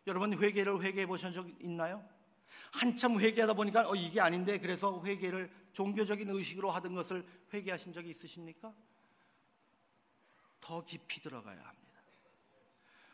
여러분 0.06 0.34
회개를 0.34 0.80
회개해 0.82 1.06
보신 1.06 1.32
적 1.32 1.48
있나요? 1.60 2.15
한참 2.76 3.18
회개하다 3.18 3.54
보니까 3.54 3.88
어, 3.88 3.94
이게 3.94 4.20
아닌데 4.20 4.58
그래서 4.58 5.02
회개를 5.02 5.50
종교적인 5.72 6.28
의식으로 6.28 6.70
하던 6.72 6.94
것을 6.94 7.26
회개하신 7.52 7.94
적이 7.94 8.10
있으십니까? 8.10 8.74
더 10.60 10.84
깊이 10.84 11.22
들어가야 11.22 11.56
합니다. 11.56 12.02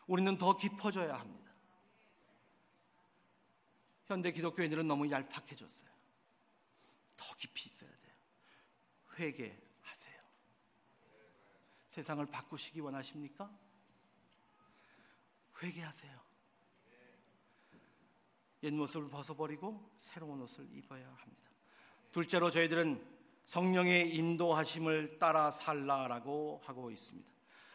우리는 0.05 0.37
더 0.37 0.57
깊어져야 0.57 1.17
합니다. 1.17 1.53
현대 4.05 4.31
기독교인들은 4.31 4.85
너무 4.85 5.09
얄팍해졌어요. 5.09 5.89
더 7.15 7.35
깊이 7.37 7.67
있어야 7.67 7.89
돼요. 7.89 8.15
회개하세요. 9.17 10.21
세상을 11.87 12.25
바꾸시기 12.25 12.81
원하십니까? 12.81 13.49
회개하세요. 15.61 16.32
옛 18.63 18.71
모습을 18.71 19.09
벗어버리고 19.09 19.91
새로운 19.99 20.41
옷을 20.41 20.65
입어야 20.73 21.05
합니다. 21.05 21.51
둘째로 22.11 22.49
저희들은 22.49 23.03
성령의 23.45 24.15
인도하심을 24.15 25.19
따라 25.19 25.51
살라라고 25.51 26.61
하고 26.63 26.89
있습니다. 26.89 27.29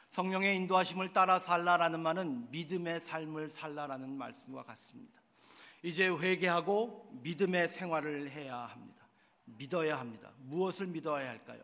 성령의 0.09 0.57
인도하심을 0.57 1.13
따라 1.13 1.39
살라라는 1.39 2.01
말은 2.01 2.51
믿음의 2.51 3.01
삶을 3.01 3.51
살라라는 3.51 4.17
말씀과 4.17 4.63
같습니다. 4.63 5.21
이제 5.83 6.09
회개하고 6.09 7.11
믿음의 7.23 7.69
생활을 7.69 8.31
해야 8.31 8.57
합니다. 8.57 9.07
믿어야 9.45 9.99
합니다. 9.99 10.33
무엇을 10.39 10.87
믿어야 10.87 11.29
할까요? 11.29 11.63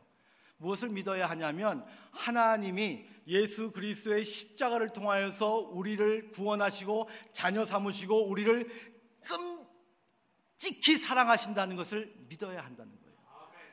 무엇을 0.58 0.90
믿어야 0.90 1.28
하냐면 1.30 1.84
하나님이 2.10 3.06
예수 3.26 3.72
그리스도의 3.72 4.24
십자가를 4.24 4.90
통하여서 4.90 5.54
우리를 5.56 6.32
구원하시고 6.32 7.08
자녀 7.32 7.64
삼으시고 7.64 8.28
우리를 8.28 8.93
끔찍히 9.24 10.98
사랑하신다는 10.98 11.76
것을 11.76 12.14
믿어야 12.28 12.64
한다는 12.64 12.98
거예요. 13.00 13.18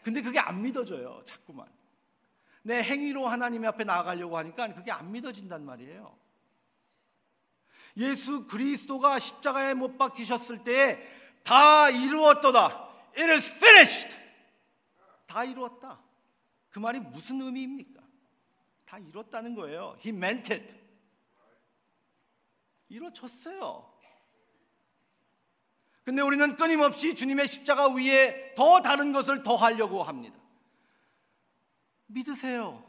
근데 0.04 0.22
그게 0.22 0.40
안 0.40 0.62
믿어져요. 0.62 1.24
자꾸만. 1.26 1.72
내 2.64 2.82
행위로 2.82 3.28
하나님 3.28 3.66
앞에 3.66 3.84
나아가려고 3.84 4.38
하니까 4.38 4.74
그게 4.74 4.92
안 4.92 5.12
믿어진단 5.12 5.66
말이에요. 5.66 6.18
예수 7.98 8.48
그리스도가 8.48 9.20
십자가에 9.20 9.74
못 9.74 9.98
박히셨을 9.98 10.64
때다 10.64 11.90
이루었도다. 11.90 12.90
It 13.18 13.30
is 13.32 13.52
finished. 13.56 14.18
다 15.28 15.44
이루었다. 15.44 16.02
그 16.70 16.80
말이 16.80 17.00
무슨 17.00 17.42
의미입니까? 17.42 18.02
다 18.86 18.98
이뤘다는 18.98 19.56
거예요. 19.56 19.98
He 20.04 20.16
meant 20.16 20.54
it. 20.54 20.76
이루어졌어요. 22.90 23.91
근데 26.04 26.22
우리는 26.22 26.56
끊임없이 26.56 27.14
주님의 27.14 27.48
십자가 27.48 27.88
위에 27.90 28.54
더 28.56 28.82
다른 28.82 29.14
것을 29.14 29.44
더 29.44 29.56
하려고 29.56 30.04
합니다. 30.04 30.40
믿으세요. 32.08 32.84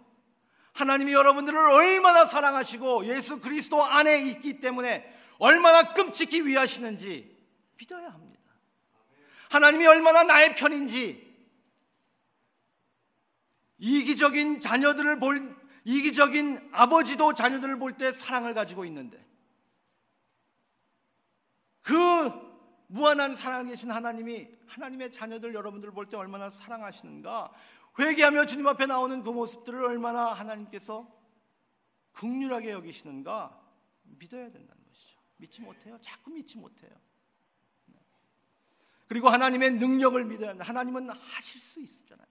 하나님이 0.72 1.12
여러분들을 1.12 1.58
얼마나 1.58 2.24
사랑하시고 2.24 3.06
예수 3.06 3.40
그리스도 3.40 3.84
안에 3.84 4.22
있기 4.22 4.60
때문에 4.60 5.04
얼마나 5.38 5.92
끔찍히 5.92 6.46
위하시는지 6.46 7.36
믿어야 7.76 8.08
합니다. 8.08 8.40
하나님이 9.50 9.86
얼마나 9.86 10.22
나의 10.22 10.54
편인지 10.54 11.30
이기적인 13.78 14.60
자녀들을 14.60 15.18
볼 15.18 15.60
이기적인 15.84 16.70
아버지도 16.72 17.34
자녀들을 17.34 17.78
볼 17.78 17.98
때 17.98 18.12
사랑을 18.12 18.54
가지고 18.54 18.84
있는데 18.86 19.22
그 21.82 22.51
무한한 22.92 23.34
사랑 23.34 23.66
계신 23.68 23.90
하나님이 23.90 24.48
하나님의 24.66 25.10
자녀들 25.12 25.54
여러분들을 25.54 25.94
볼 25.94 26.06
때 26.06 26.18
얼마나 26.18 26.50
사랑하시는가 26.50 27.50
회개하며 27.98 28.44
주님 28.44 28.66
앞에 28.66 28.84
나오는 28.84 29.22
그 29.22 29.30
모습들을 29.30 29.82
얼마나 29.82 30.34
하나님께서 30.34 31.08
극률하게 32.12 32.70
여기시는가 32.72 33.58
믿어야 34.02 34.50
된다는 34.50 34.84
것이죠. 34.84 35.18
믿지 35.38 35.62
못해요. 35.62 35.96
자꾸 36.02 36.30
믿지 36.32 36.58
못해요. 36.58 36.90
네. 37.86 37.98
그리고 39.08 39.30
하나님의 39.30 39.72
능력을 39.72 40.22
믿어야 40.26 40.50
합니다. 40.50 40.68
하나님은 40.68 41.08
하실 41.08 41.60
수 41.60 41.80
있잖아요. 41.80 42.26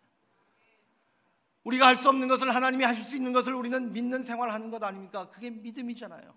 우리가 1.63 1.87
할 1.87 1.95
수 1.95 2.07
없는 2.09 2.27
것을 2.27 2.53
하나님이 2.53 2.83
하실 2.83 3.03
수 3.03 3.15
있는 3.15 3.33
것을 3.33 3.55
우리는 3.55 3.91
믿는 3.91 4.21
생활하는 4.21 4.69
것 4.69 4.83
아닙니까? 4.83 5.27
그게 5.31 5.49
믿음이잖아요. 5.49 6.35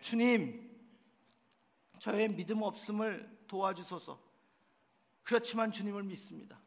주님, 0.00 0.68
저의 1.98 2.28
믿음 2.28 2.62
없음을 2.62 3.37
도와주소서. 3.48 4.20
그렇지만 5.22 5.72
주님을 5.72 6.04
믿습니다. 6.04 6.60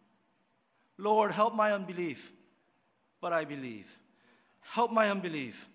Lord, 1.00 1.34
help 1.34 1.54
my 1.54 1.72
unbelief, 1.72 2.32
but 3.20 3.34
I 3.34 3.46
believe. 3.46 3.90
Help 4.76 4.92
my 4.92 5.10
unbelief, 5.10 5.68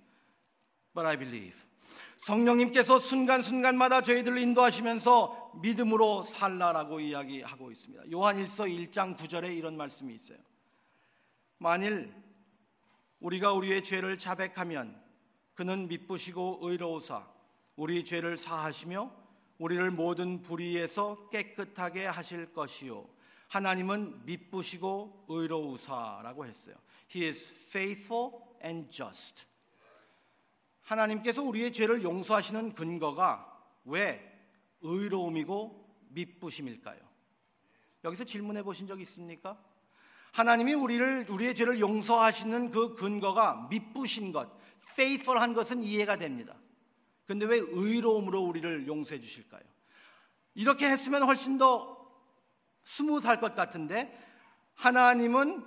but 0.95 1.07
I 1.07 1.17
believe. 1.17 1.57
성령님께서 2.19 2.99
순간순간마다 2.99 4.03
저희들을 4.03 4.39
인도하시면서 4.39 5.53
믿음으로 5.63 6.23
살라라고 6.23 7.01
이야기하고 7.01 7.71
있습니다. 7.71 8.11
요한 8.11 8.39
1서 8.39 8.69
1장 8.71 9.17
9절에 9.17 9.57
이런 9.57 9.77
말씀이 9.77 10.15
있어요. 10.15 10.39
만일 11.59 12.13
우리가 13.21 13.53
우리의 13.53 13.83
죄를 13.83 14.19
자백하면 14.19 15.01
그는 15.55 15.89
미쁘시고 15.89 16.61
의로우사 16.63 17.27
우리 17.77 18.05
죄를 18.05 18.39
사하시며 18.39 19.26
우리를 19.59 19.91
모든 19.91 20.43
불의에서 20.43 21.29
깨끗하게 21.31 22.07
하실 22.07 22.53
것이요 22.53 23.09
하나님은 23.49 24.27
미쁘시고 24.27 25.27
의로우사라고 25.29 26.47
했어요. 26.47 26.75
He 27.15 27.29
is 27.29 27.53
faithful 27.53 28.33
and 28.65 28.91
just. 28.91 29.47
하나님께서 30.83 31.43
우리의 31.43 31.73
죄를 31.73 32.03
용서하시는 32.03 32.75
근거가 32.75 33.61
왜 33.85 34.21
의로움이고 34.83 35.87
미쁘심일까요? 36.11 37.01
여기서 38.05 38.25
질문해 38.25 38.63
보신 38.63 38.87
적 38.87 39.01
있습니까? 39.01 39.59
하나님이 40.33 40.75
우리를 40.75 41.27
우리의 41.31 41.55
죄를 41.55 41.81
용서하시는 41.81 42.71
그 42.71 42.95
근거가 42.95 43.69
미쁘신 43.71 44.33
것, 44.33 44.51
faithful한 44.83 45.55
것은 45.55 45.83
이해가 45.83 46.17
됩니다. 46.17 46.55
근데 47.27 47.45
왜 47.45 47.59
의로움으로 47.59 48.41
우리를 48.41 48.87
용서해 48.87 49.21
주실까요? 49.21 49.63
이렇게 50.55 50.89
했으면 50.89 51.23
훨씬 51.25 51.59
더 51.59 51.97
스무스할 52.85 53.41
것 53.41 53.55
같은데 53.55 54.17
하나님은 54.75 55.65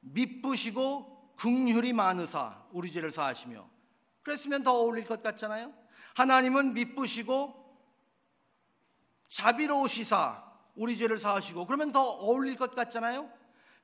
미쁘시고 0.00 1.34
긍휼이 1.36 1.92
많으사 1.92 2.64
우리 2.72 2.90
죄를 2.90 3.10
사하시며 3.10 3.68
그랬으면 4.22 4.62
더 4.62 4.72
어울릴 4.72 5.04
것 5.04 5.22
같잖아요. 5.22 5.72
하나님은 6.14 6.74
미쁘시고 6.74 7.62
자비로우시사 9.28 10.52
우리 10.74 10.96
죄를 10.96 11.18
사하시고 11.18 11.66
그러면 11.66 11.92
더 11.92 12.02
어울릴 12.02 12.56
것 12.56 12.74
같잖아요. 12.74 13.30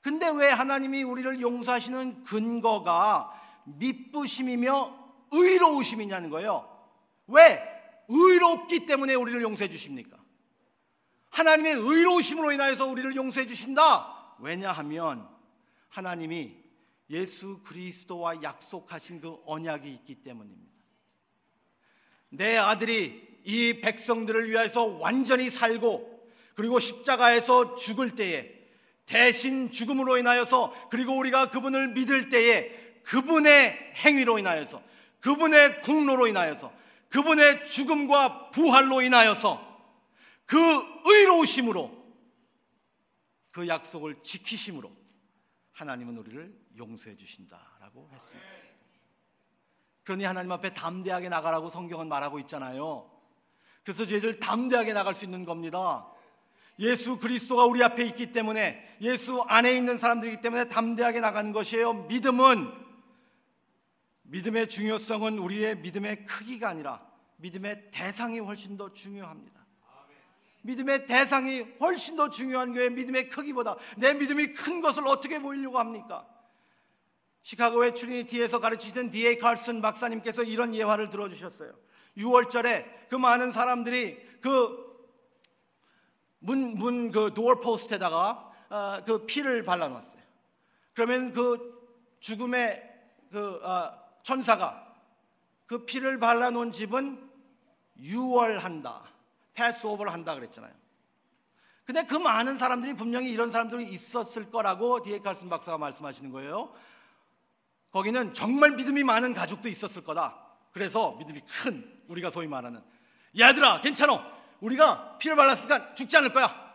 근데 0.00 0.28
왜 0.30 0.50
하나님이 0.50 1.02
우리를 1.02 1.40
용서하시는 1.40 2.24
근거가 2.24 3.32
미쁘심이며 3.64 4.98
의로우심이냐는 5.30 6.30
거예요. 6.30 6.77
왜? 7.28 7.62
의롭기 8.08 8.86
때문에 8.86 9.14
우리를 9.14 9.40
용서해 9.42 9.68
주십니까? 9.68 10.18
하나님의 11.30 11.74
의로우심으로 11.74 12.52
인하여서 12.52 12.86
우리를 12.86 13.14
용서해 13.14 13.46
주신다. 13.46 14.34
왜냐하면 14.40 15.28
하나님이 15.88 16.56
예수 17.10 17.60
그리스도와 17.62 18.42
약속하신 18.42 19.20
그 19.20 19.36
언약이 19.46 19.90
있기 19.90 20.16
때문입니다. 20.16 20.72
내 22.30 22.56
아들이 22.56 23.26
이 23.44 23.80
백성들을 23.80 24.50
위하여서 24.50 24.84
완전히 24.84 25.50
살고 25.50 26.18
그리고 26.54 26.80
십자가에서 26.80 27.76
죽을 27.76 28.10
때에 28.10 28.58
대신 29.06 29.70
죽음으로 29.70 30.18
인하여서 30.18 30.88
그리고 30.90 31.16
우리가 31.16 31.50
그분을 31.50 31.88
믿을 31.88 32.28
때에 32.28 33.00
그분의 33.04 33.94
행위로 34.04 34.38
인하여서 34.38 34.82
그분의 35.20 35.80
공로로 35.82 36.26
인하여서 36.26 36.70
그분의 37.08 37.66
죽음과 37.66 38.50
부활로 38.50 39.00
인하여서 39.00 39.66
그 40.44 40.56
의로우심으로 41.04 41.96
그 43.50 43.66
약속을 43.66 44.22
지키심으로 44.22 44.90
하나님은 45.72 46.16
우리를 46.18 46.54
용서해 46.76 47.16
주신다라고 47.16 48.08
했습니다. 48.12 48.48
그러니 50.04 50.24
하나님 50.24 50.52
앞에 50.52 50.72
담대하게 50.74 51.28
나가라고 51.28 51.68
성경은 51.68 52.08
말하고 52.08 52.38
있잖아요. 52.40 53.10
그래서 53.84 54.06
저희들 54.06 54.40
담대하게 54.40 54.92
나갈 54.92 55.14
수 55.14 55.24
있는 55.24 55.44
겁니다. 55.44 56.06
예수 56.78 57.18
그리스도가 57.18 57.64
우리 57.64 57.82
앞에 57.82 58.04
있기 58.06 58.32
때문에 58.32 58.96
예수 59.00 59.42
안에 59.42 59.76
있는 59.76 59.98
사람들이기 59.98 60.40
때문에 60.40 60.68
담대하게 60.68 61.20
나가는 61.20 61.52
것이에요. 61.52 62.04
믿음은 62.04 62.87
믿음의 64.28 64.68
중요성은 64.68 65.38
우리의 65.38 65.78
믿음의 65.78 66.24
크기가 66.24 66.68
아니라 66.68 67.06
믿음의 67.36 67.90
대상이 67.90 68.38
훨씬 68.40 68.76
더 68.76 68.92
중요합니다. 68.92 69.58
믿음의 70.62 71.06
대상이 71.06 71.60
훨씬 71.80 72.16
더 72.16 72.28
중요한 72.28 72.74
거예요. 72.74 72.90
믿음의 72.90 73.28
크기보다 73.28 73.76
내 73.96 74.12
믿음이 74.12 74.52
큰 74.52 74.80
것을 74.80 75.06
어떻게 75.06 75.38
보이려고 75.38 75.78
합니까? 75.78 76.26
시카고의 77.42 77.94
트리니티에서 77.94 78.58
가르치던 78.58 79.10
D.A. 79.10 79.38
칼슨 79.38 79.80
박사님께서 79.80 80.42
이런 80.42 80.74
예화를 80.74 81.08
들어주셨어요. 81.08 81.72
6월절에 82.18 83.08
그 83.08 83.14
많은 83.14 83.52
사람들이 83.52 84.18
그 84.42 84.88
문, 86.40 86.76
문, 86.76 87.10
그 87.10 87.32
도어 87.32 87.60
포스트에다가 87.60 88.52
어, 88.68 88.98
그 89.06 89.24
피를 89.24 89.64
발라놨어요. 89.64 90.22
그러면 90.92 91.32
그 91.32 91.78
죽음의 92.20 92.82
그 93.30 93.60
어, 93.64 93.97
천사가 94.22 94.86
그 95.66 95.84
피를 95.84 96.18
발라놓은 96.18 96.72
집은 96.72 97.30
유월한다. 97.98 99.02
패스오버를 99.54 100.12
한다 100.12 100.34
그랬잖아요. 100.34 100.72
근데 101.84 102.04
그 102.04 102.14
많은 102.16 102.58
사람들이 102.58 102.94
분명히 102.94 103.30
이런 103.30 103.50
사람들이 103.50 103.84
있었을 103.88 104.50
거라고 104.50 105.02
디에 105.02 105.20
칼슨 105.20 105.48
박사가 105.48 105.78
말씀하시는 105.78 106.30
거예요. 106.30 106.72
거기는 107.90 108.34
정말 108.34 108.72
믿음이 108.72 109.02
많은 109.04 109.32
가족도 109.34 109.68
있었을 109.68 110.04
거다. 110.04 110.36
그래서 110.72 111.12
믿음이 111.12 111.40
큰 111.40 112.02
우리가 112.08 112.30
소위 112.30 112.46
말하는 112.46 112.82
얘들아 113.38 113.80
괜찮아 113.80 114.22
우리가 114.60 115.16
피를 115.18 115.36
발랐으니까 115.36 115.94
죽지 115.94 116.16
않을 116.18 116.32
거야. 116.32 116.68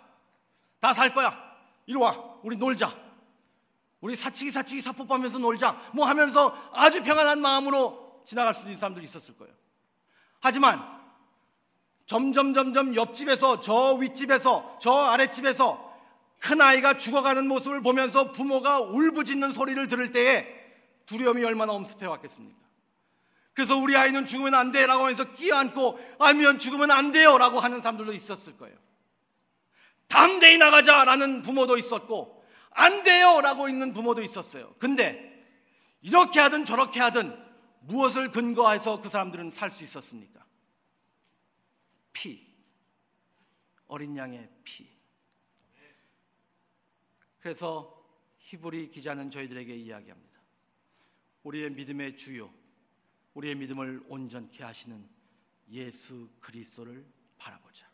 다 0.79 0.93
살 0.93 1.13
거야. 1.13 1.37
이리 1.85 1.97
와. 1.97 2.13
우리 2.43 2.57
놀자. 2.57 3.02
우리 4.03 4.17
사치기 4.17 4.51
사치기 4.51 4.81
사포하면서 4.81 5.39
놀자. 5.39 5.91
뭐 5.93 6.05
하면서 6.05 6.53
아주 6.73 7.01
평안한 7.01 7.39
마음으로 7.39 8.21
지나갈 8.25 8.53
수 8.53 8.63
있는 8.63 8.75
사람들이 8.75 9.05
있었을 9.05 9.37
거예요. 9.37 9.53
하지만 10.41 10.83
점점 12.05 12.53
점점 12.53 12.95
옆집에서 12.97 13.61
저 13.61 13.93
윗집에서 13.93 14.77
저 14.81 14.93
아랫집에서 14.93 15.93
큰 16.37 16.59
아이가 16.59 16.97
죽어가는 16.97 17.47
모습을 17.47 17.81
보면서 17.81 18.33
부모가 18.33 18.81
울부짖는 18.81 19.53
소리를 19.53 19.87
들을 19.87 20.11
때에 20.11 20.47
두려움이 21.05 21.41
얼마나 21.45 21.71
엄습해 21.71 22.05
왔겠습니까? 22.05 22.59
그래서 23.53 23.77
우리 23.77 23.95
아이는 23.95 24.25
죽으면 24.25 24.53
안 24.53 24.73
돼! 24.73 24.85
라고 24.85 25.03
하면서 25.03 25.31
끼안고 25.31 25.97
아니면 26.19 26.59
죽으면 26.59 26.91
안 26.91 27.13
돼요! 27.13 27.37
라고 27.37 27.61
하는 27.61 27.79
사람들도 27.79 28.11
있었을 28.11 28.57
거예요. 28.57 28.75
담대히 30.09 30.57
나가자! 30.57 31.05
라는 31.05 31.41
부모도 31.41 31.77
있었고, 31.77 32.42
안 32.75 33.03
돼요! 33.03 33.41
라고 33.41 33.69
있는 33.69 33.93
부모도 33.93 34.21
있었어요. 34.21 34.75
근데 34.79 35.31
이렇게 36.01 36.39
하든 36.39 36.65
저렇게 36.65 36.99
하든 36.99 37.41
무엇을 37.81 38.31
근거해서 38.31 39.01
그 39.01 39.09
사람들은 39.09 39.51
살 39.51 39.71
수 39.71 39.83
있었습니까? 39.83 40.45
피. 42.13 42.53
어린 43.87 44.15
양의 44.15 44.49
피. 44.63 44.87
그래서 47.39 48.01
히브리 48.39 48.89
기자는 48.89 49.29
저희들에게 49.29 49.75
이야기합니다. 49.75 50.39
우리의 51.43 51.71
믿음의 51.71 52.15
주요, 52.15 52.49
우리의 53.33 53.55
믿음을 53.55 54.03
온전케 54.07 54.63
하시는 54.63 55.05
예수 55.71 56.29
그리스도를 56.39 57.05
바라보자. 57.37 57.85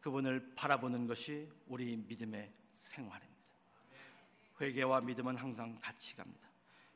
그분을 0.00 0.54
바라보는 0.56 1.06
것이 1.06 1.48
우리 1.68 1.96
믿음의 1.96 2.52
생활입니다. 2.80 3.30
회개와 4.60 5.00
믿음은 5.02 5.36
항상 5.36 5.78
같이 5.80 6.16
갑니다. 6.16 6.48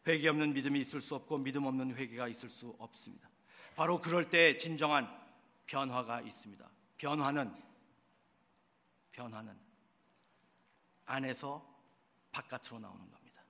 회개 0.07 0.29
없는 0.29 0.53
믿음이 0.53 0.81
있을 0.81 1.01
수 1.01 1.15
없고 1.15 1.39
믿음 1.39 1.65
없는 1.65 1.95
회개가 1.95 2.29
있을 2.29 2.49
수 2.49 2.75
없습니다. 2.79 3.31
바로 3.77 4.01
그럴 4.01 4.29
때 4.29 4.57
진정한 4.57 5.09
변화가 5.67 6.21
있습니다. 6.21 6.69
변화는 6.99 7.55
변화는 9.13 9.57
안에서 11.07 11.65
바깥으로 12.33 12.81
나오는 12.81 13.11
겁니다. 13.11 13.43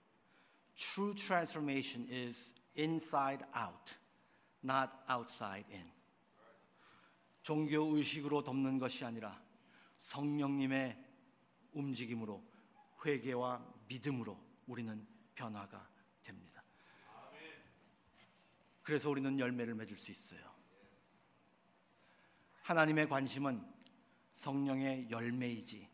True 0.77 1.15
transformation 1.15 2.09
is 2.13 2.53
inside 2.77 3.45
out, 3.57 3.95
not 4.63 4.93
outside 5.11 5.73
in. 5.73 5.91
종교 7.43 7.97
의식으로 7.97 8.43
덮는 8.43 8.79
것이 8.79 9.05
아니라 9.05 9.41
성령님의 9.99 10.99
움직임으로 11.75 12.43
회개와 13.05 13.65
믿음으로 13.89 14.39
우리는 14.67 15.07
변화가 15.35 15.89
됩니다. 16.23 16.63
그래서 18.83 19.11
우리는 19.11 19.39
열매를 19.39 19.75
맺을 19.75 19.97
수 19.97 20.11
있어요. 20.11 20.55
하나님의 22.63 23.09
관심은 23.09 23.65
성령의 24.33 25.11
열매이지 25.11 25.89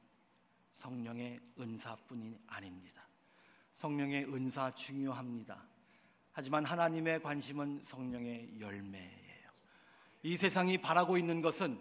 성령의 0.73 1.41
은사뿐이 1.59 2.39
아닙니다. 2.47 3.07
성령의 3.75 4.25
은사 4.33 4.73
중요합니다. 4.75 5.67
하지만 6.33 6.65
하나님의 6.65 7.23
관심은 7.23 7.83
성령의 7.83 8.61
열매예요. 8.61 9.51
이 10.23 10.37
세상이 10.37 10.79
바라고 10.79 11.19
있는 11.19 11.41
것은 11.43 11.79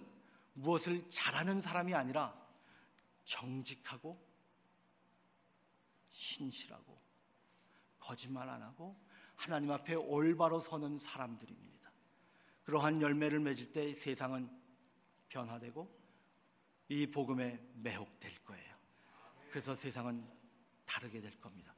무엇을 0.53 1.09
잘하는 1.09 1.61
사람이 1.61 1.93
아니라 1.93 2.38
정직하고 3.29 4.19
신실하고 6.09 6.99
거짓말 7.99 8.49
안 8.49 8.63
하고 8.63 8.99
하나님 9.35 9.71
앞에 9.71 9.93
올바로 9.93 10.59
서는 10.59 10.97
사람들입니다. 10.97 11.91
그러한 12.63 13.01
열매를 13.01 13.39
맺을 13.39 13.71
때 13.71 13.93
세상은 13.93 14.49
변화되고 15.29 15.99
이 16.89 17.05
복음에 17.05 17.63
매혹될 17.75 18.43
거예요. 18.43 18.75
그래서 19.51 19.75
세상은 19.75 20.27
다르게 20.85 21.21
될 21.21 21.39
겁니다. 21.39 21.75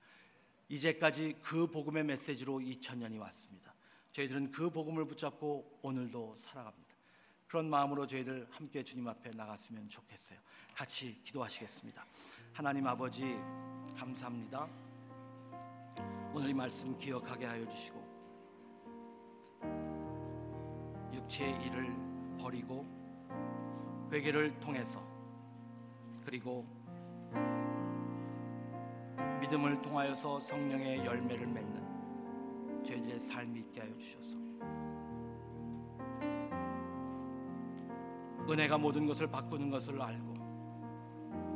이제까지 0.70 1.40
그 1.42 1.68
복음의 1.68 2.06
메시지로 2.06 2.60
2000년이 2.60 3.20
왔습니다. 3.20 3.76
저희들은 4.14 4.52
그 4.52 4.70
복음을 4.70 5.06
붙잡고 5.06 5.80
오늘도 5.82 6.36
살아갑니다. 6.38 6.91
그런 7.52 7.70
마음으로 7.70 8.08
저희들 8.08 8.48
함께 8.50 8.82
주님 8.82 9.06
앞에 9.10 9.32
나갔으면 9.32 9.90
좋겠어요. 9.90 10.40
같이 10.74 11.22
기도하시겠습니다. 11.22 12.06
하나님 12.54 12.88
아버지 12.88 13.38
감사합니다. 13.94 14.70
오늘 16.34 16.50
이 16.50 16.54
말씀 16.54 16.98
기억하게 16.98 17.46
하여 17.46 17.68
주시고 17.68 18.00
육체의 21.14 21.66
일을 21.66 21.94
버리고 22.40 22.86
회개를 24.14 24.58
통해서 24.62 25.06
그리고 26.24 26.66
믿음을 29.42 29.82
통하여서 29.82 30.40
성령의 30.40 31.06
열매를 31.06 31.48
맺는 31.48 32.86
저희들의 32.86 33.20
삶이 33.20 33.60
있게 33.60 33.82
하여 33.82 33.98
주셔서 33.98 34.41
은혜가 38.50 38.78
모든 38.78 39.06
것을 39.06 39.28
바꾸는 39.28 39.70
것을 39.70 40.02
알고 40.02 40.34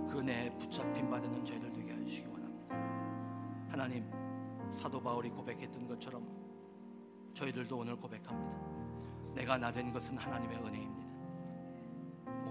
그 0.09 0.19
은혜에 0.19 0.49
붙잡힌 0.57 1.09
바 1.09 1.19
되는 1.19 1.43
저희들 1.43 1.71
되게 1.73 1.91
하여 1.91 2.03
주시기 2.03 2.27
원합니다. 2.27 2.75
하나님 3.69 4.09
사도 4.73 5.01
바울이 5.01 5.29
고백했던 5.29 5.87
것처럼 5.87 6.25
저희들도 7.33 7.77
오늘 7.77 7.95
고백합니다. 7.97 8.75
내가 9.33 9.57
나 9.57 9.71
된 9.71 9.91
것은 9.91 10.17
하나님의 10.17 10.57
은혜입니다. 10.57 11.05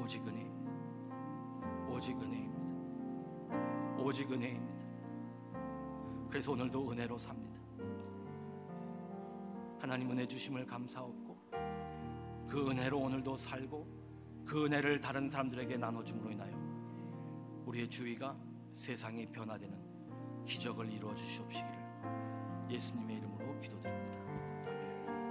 오직 0.02 0.26
은혜입니다. 0.26 0.70
오직 1.90 2.20
은혜입니다. 2.20 4.02
오직 4.02 4.30
은혜입니다. 4.30 4.74
그래서 6.28 6.52
오늘도 6.52 6.90
은혜로 6.90 7.16
삽니다. 7.16 7.54
하나님 9.78 10.10
은혜 10.10 10.26
주심을 10.26 10.66
감사하고 10.66 11.36
그 12.48 12.68
은혜로 12.70 12.98
오늘도 12.98 13.36
살고 13.36 14.03
그 14.44 14.64
은혜를 14.66 15.00
다른 15.00 15.28
사람들에게 15.28 15.76
나눠줌으로 15.76 16.30
인하여 16.30 16.54
우리의 17.66 17.88
주위가 17.88 18.36
세상이 18.72 19.26
변화되는 19.26 20.44
기적을 20.44 20.92
이루어 20.92 21.14
주시옵시기를 21.14 21.84
예수님의 22.70 23.16
이름으로 23.18 23.60
기도드립니다. 23.60 24.23